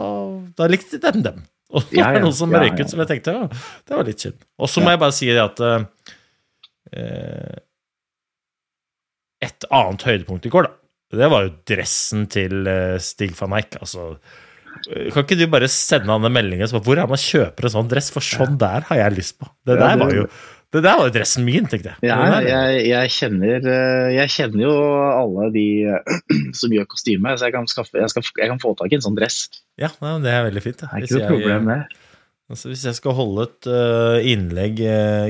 da 0.56 0.70
likte 0.72 0.96
dem 1.04 1.20
dem. 1.26 1.44
Og 1.70 1.84
det 1.90 2.00
Ja, 2.00 2.08
er 2.08 2.18
det 2.18 2.24
noen 2.24 2.34
som 2.40 2.56
røyk 2.56 2.80
ut 2.80 2.90
som 2.90 3.04
jeg 3.04 3.10
tenkte 3.12 3.36
ja, 3.36 3.44
det 3.86 3.94
var 3.94 4.08
litt 4.08 4.24
synd. 4.24 4.40
Og 4.58 4.72
så 4.72 4.82
må 4.82 4.94
jeg 4.94 5.02
bare 5.04 5.14
si 5.14 5.28
det 5.28 5.44
at 5.44 5.60
eh, 5.62 5.84
Et 9.40 9.66
annet 9.72 10.06
høydepunkt 10.06 10.46
i 10.46 10.52
går, 10.52 10.68
da. 10.68 10.76
Det 11.10 11.26
var 11.32 11.42
jo 11.42 11.56
dressen 11.66 12.28
til 12.30 12.68
eh, 12.70 12.94
Stig 13.02 13.32
van 13.38 13.56
Eyck. 13.58 13.80
Altså, 13.82 14.12
eh, 14.92 15.08
kan 15.10 15.24
ikke 15.24 15.38
du 15.40 15.48
bare 15.50 15.70
sende 15.72 16.12
han 16.12 16.26
en 16.26 16.34
melding 16.34 16.62
spørre 16.70 16.86
hvor 16.86 17.02
er 17.02 17.10
man 17.10 17.20
kjøper 17.20 17.66
en 17.66 17.74
sånn 17.74 17.90
dress? 17.90 18.12
For 18.14 18.22
sånn 18.22 18.58
der 18.60 18.86
har 18.90 19.00
jeg 19.00 19.16
lyst 19.18 19.38
på. 19.40 19.50
Det 19.66 19.78
der 19.80 19.98
var 19.98 20.14
jo 20.14 20.28
det 20.70 20.84
der 20.84 21.00
var 21.00 21.08
jo 21.08 21.14
dressen 21.16 21.42
min, 21.42 21.64
tenkte 21.66 21.96
jeg. 21.96 22.06
Ja, 22.06 22.18
jeg, 22.46 22.82
jeg, 22.92 23.10
kjenner, 23.10 23.64
eh, 23.72 24.10
jeg 24.14 24.30
kjenner 24.30 24.62
jo 24.62 24.74
alle 25.08 25.48
de 25.56 25.64
eh, 25.96 26.20
som 26.60 26.70
gjør 26.76 26.86
kostyme, 26.92 27.32
så 27.34 27.48
jeg 27.48 27.56
kan, 27.56 27.66
skaffe, 27.66 27.98
jeg, 27.98 28.12
skal, 28.12 28.28
jeg 28.38 28.52
kan 28.52 28.62
få 28.62 28.76
tak 28.78 28.94
i 28.94 29.00
en 29.00 29.02
sånn 29.08 29.18
dress. 29.18 29.40
Ja, 29.82 29.90
det 29.98 30.30
er 30.30 30.46
veldig 30.46 30.62
fint. 30.62 30.84
Det 30.84 30.92
er 30.92 31.08
ikke 31.08 31.24
noe 31.24 31.32
problem, 31.32 31.72
det. 31.72 31.80
Altså, 32.50 32.70
hvis 32.70 32.86
jeg 32.86 32.98
skal 32.98 33.18
holde 33.18 33.48
et 33.48 33.68
innlegg, 34.30 34.78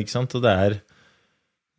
ikke 0.01 0.13
sant, 0.13 0.37
og 0.37 0.45
det 0.45 0.53
er 0.67 0.77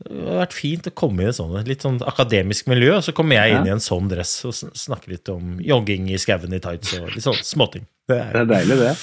det 0.02 0.26
har 0.26 0.40
vært 0.42 0.56
fint 0.58 0.88
å 0.90 0.94
komme 0.98 1.24
i 1.24 1.30
et 1.30 1.38
sånt, 1.38 1.68
litt 1.70 1.84
sånn 1.86 2.00
akademisk 2.10 2.68
miljø, 2.72 2.96
så 3.06 3.14
kommer 3.14 3.38
jeg 3.38 3.56
inn 3.58 3.68
i 3.70 3.74
en 3.76 3.84
sånn 3.84 4.08
dress 4.10 4.32
og 4.50 4.56
snakker 4.56 5.14
litt 5.14 5.30
om 5.34 5.60
jogging 5.62 6.08
i 6.10 6.18
skauen 6.22 6.54
i 6.58 6.60
tights 6.64 6.96
og 6.98 7.12
litt 7.14 7.26
sånn 7.26 7.38
småting. 7.46 7.84
Det 8.10 8.18
Det 8.18 8.24
er, 8.24 8.40
er 8.42 8.48
deilig, 8.50 8.78
det. 8.82 8.94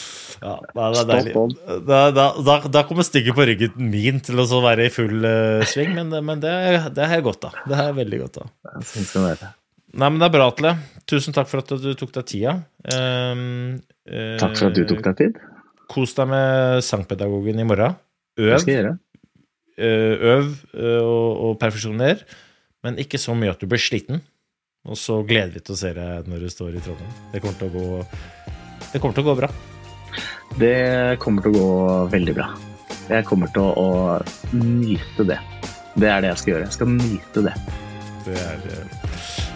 ja, 0.42 0.54
det 0.74 0.82
er, 0.82 0.96
er 0.98 1.06
deilig. 1.12 1.34
Da, 1.87 2.00
da, 2.16 2.24
da, 2.44 2.56
da 2.68 2.82
kommer 2.88 3.06
stygget 3.06 3.37
på 3.38 3.46
ryggen 3.48 3.78
min 3.92 4.18
til 4.26 4.42
å 4.42 4.48
så 4.50 4.58
være 4.64 4.88
i 4.88 4.92
full 4.92 5.22
uh, 5.24 5.62
sving, 5.70 5.94
men, 5.96 6.11
men 6.26 6.42
det, 6.42 6.50
er- 6.72 6.90
det 6.92 7.06
har 7.06 7.20
jeg 7.20 7.26
godt 7.28 7.46
av. 7.48 7.61
Det 7.68 7.78
har 7.78 7.92
jeg 7.92 7.98
veldig 8.02 8.20
godt 8.26 8.42
av. 8.42 8.50
Sånn 8.90 9.24
være. 9.28 9.52
Nei, 9.98 10.11
men 10.12 10.18
det 10.20 10.26
er 10.28 10.34
bra, 10.34 10.50
Atle. 10.50 10.74
Tusen 11.08 11.32
takk 11.32 11.48
for 11.48 11.62
at 11.62 11.70
du 11.80 11.92
tok 11.96 12.11
deg 12.18 12.26
tida. 12.28 12.58
Um, 12.92 13.78
Takk 14.42 14.58
for 14.58 14.68
at 14.68 14.76
du 14.76 14.82
tok 14.90 15.00
deg 15.06 15.16
tid. 15.22 15.38
Kos 15.88 16.12
deg 16.18 16.28
med 16.28 16.82
sangpedagogen 16.84 17.62
i 17.62 17.64
morgen. 17.64 17.96
Det 18.37 18.58
skal 18.61 18.74
jeg 18.74 18.82
gjøre. 18.82 18.92
Eh, 19.79 20.27
øv 20.35 20.51
eh, 20.75 21.01
og, 21.01 21.31
og 21.47 21.57
perfeksjoner, 21.62 22.25
men 22.85 22.99
ikke 23.01 23.21
så 23.21 23.35
mye 23.38 23.55
at 23.55 23.62
du 23.62 23.69
blir 23.71 23.83
sliten. 23.83 24.23
Og 24.88 24.97
så 24.97 25.19
gleder 25.27 25.53
vi 25.57 25.62
til 25.64 25.75
å 25.75 25.81
se 25.81 25.91
deg 25.97 26.29
når 26.31 26.45
du 26.47 26.53
står 26.53 26.79
i 26.79 26.85
Trondheim. 26.85 27.17
Det 27.33 27.43
kommer 27.45 27.59
til 27.61 27.69
å 27.69 27.75
gå, 27.75 27.88
det 28.93 29.01
kommer 29.03 29.19
til 29.19 29.25
å 29.25 29.29
gå 29.29 29.37
bra. 29.43 29.51
Det 30.59 30.77
kommer 31.23 31.45
til 31.45 31.55
å 31.55 31.59
gå 31.59 31.99
veldig 32.14 32.37
bra. 32.38 32.49
Jeg 33.09 33.25
kommer 33.29 33.53
til 33.55 33.64
å, 33.64 33.73
å 33.81 34.57
nyte 34.57 35.27
det. 35.29 35.38
Det 35.99 36.11
er 36.12 36.25
det 36.25 36.33
jeg 36.33 36.43
skal 36.43 36.55
gjøre. 36.55 36.69
Jeg 36.69 36.77
skal 36.79 36.93
nyte 36.95 37.45
det. 37.49 37.55
Det 38.29 38.38
er, 38.45 38.67
eh, 38.73 39.07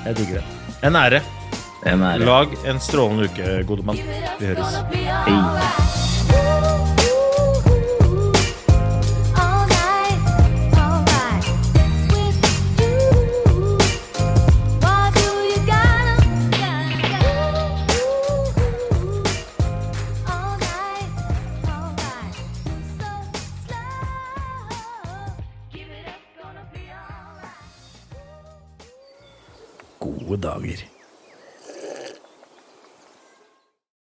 jeg 0.09 0.21
digger 0.21 0.41
det. 0.41 0.77
En 0.89 0.99
ære. 0.99 1.23
En 1.87 2.07
ære. 2.13 2.29
Lag 2.29 2.57
en 2.67 2.81
strålende 2.83 3.29
uke, 3.31 3.59
gode 3.69 3.89
mann. 3.89 4.01
Vi 4.41 4.53
høres. 4.53 4.81
Hei. 5.29 6.02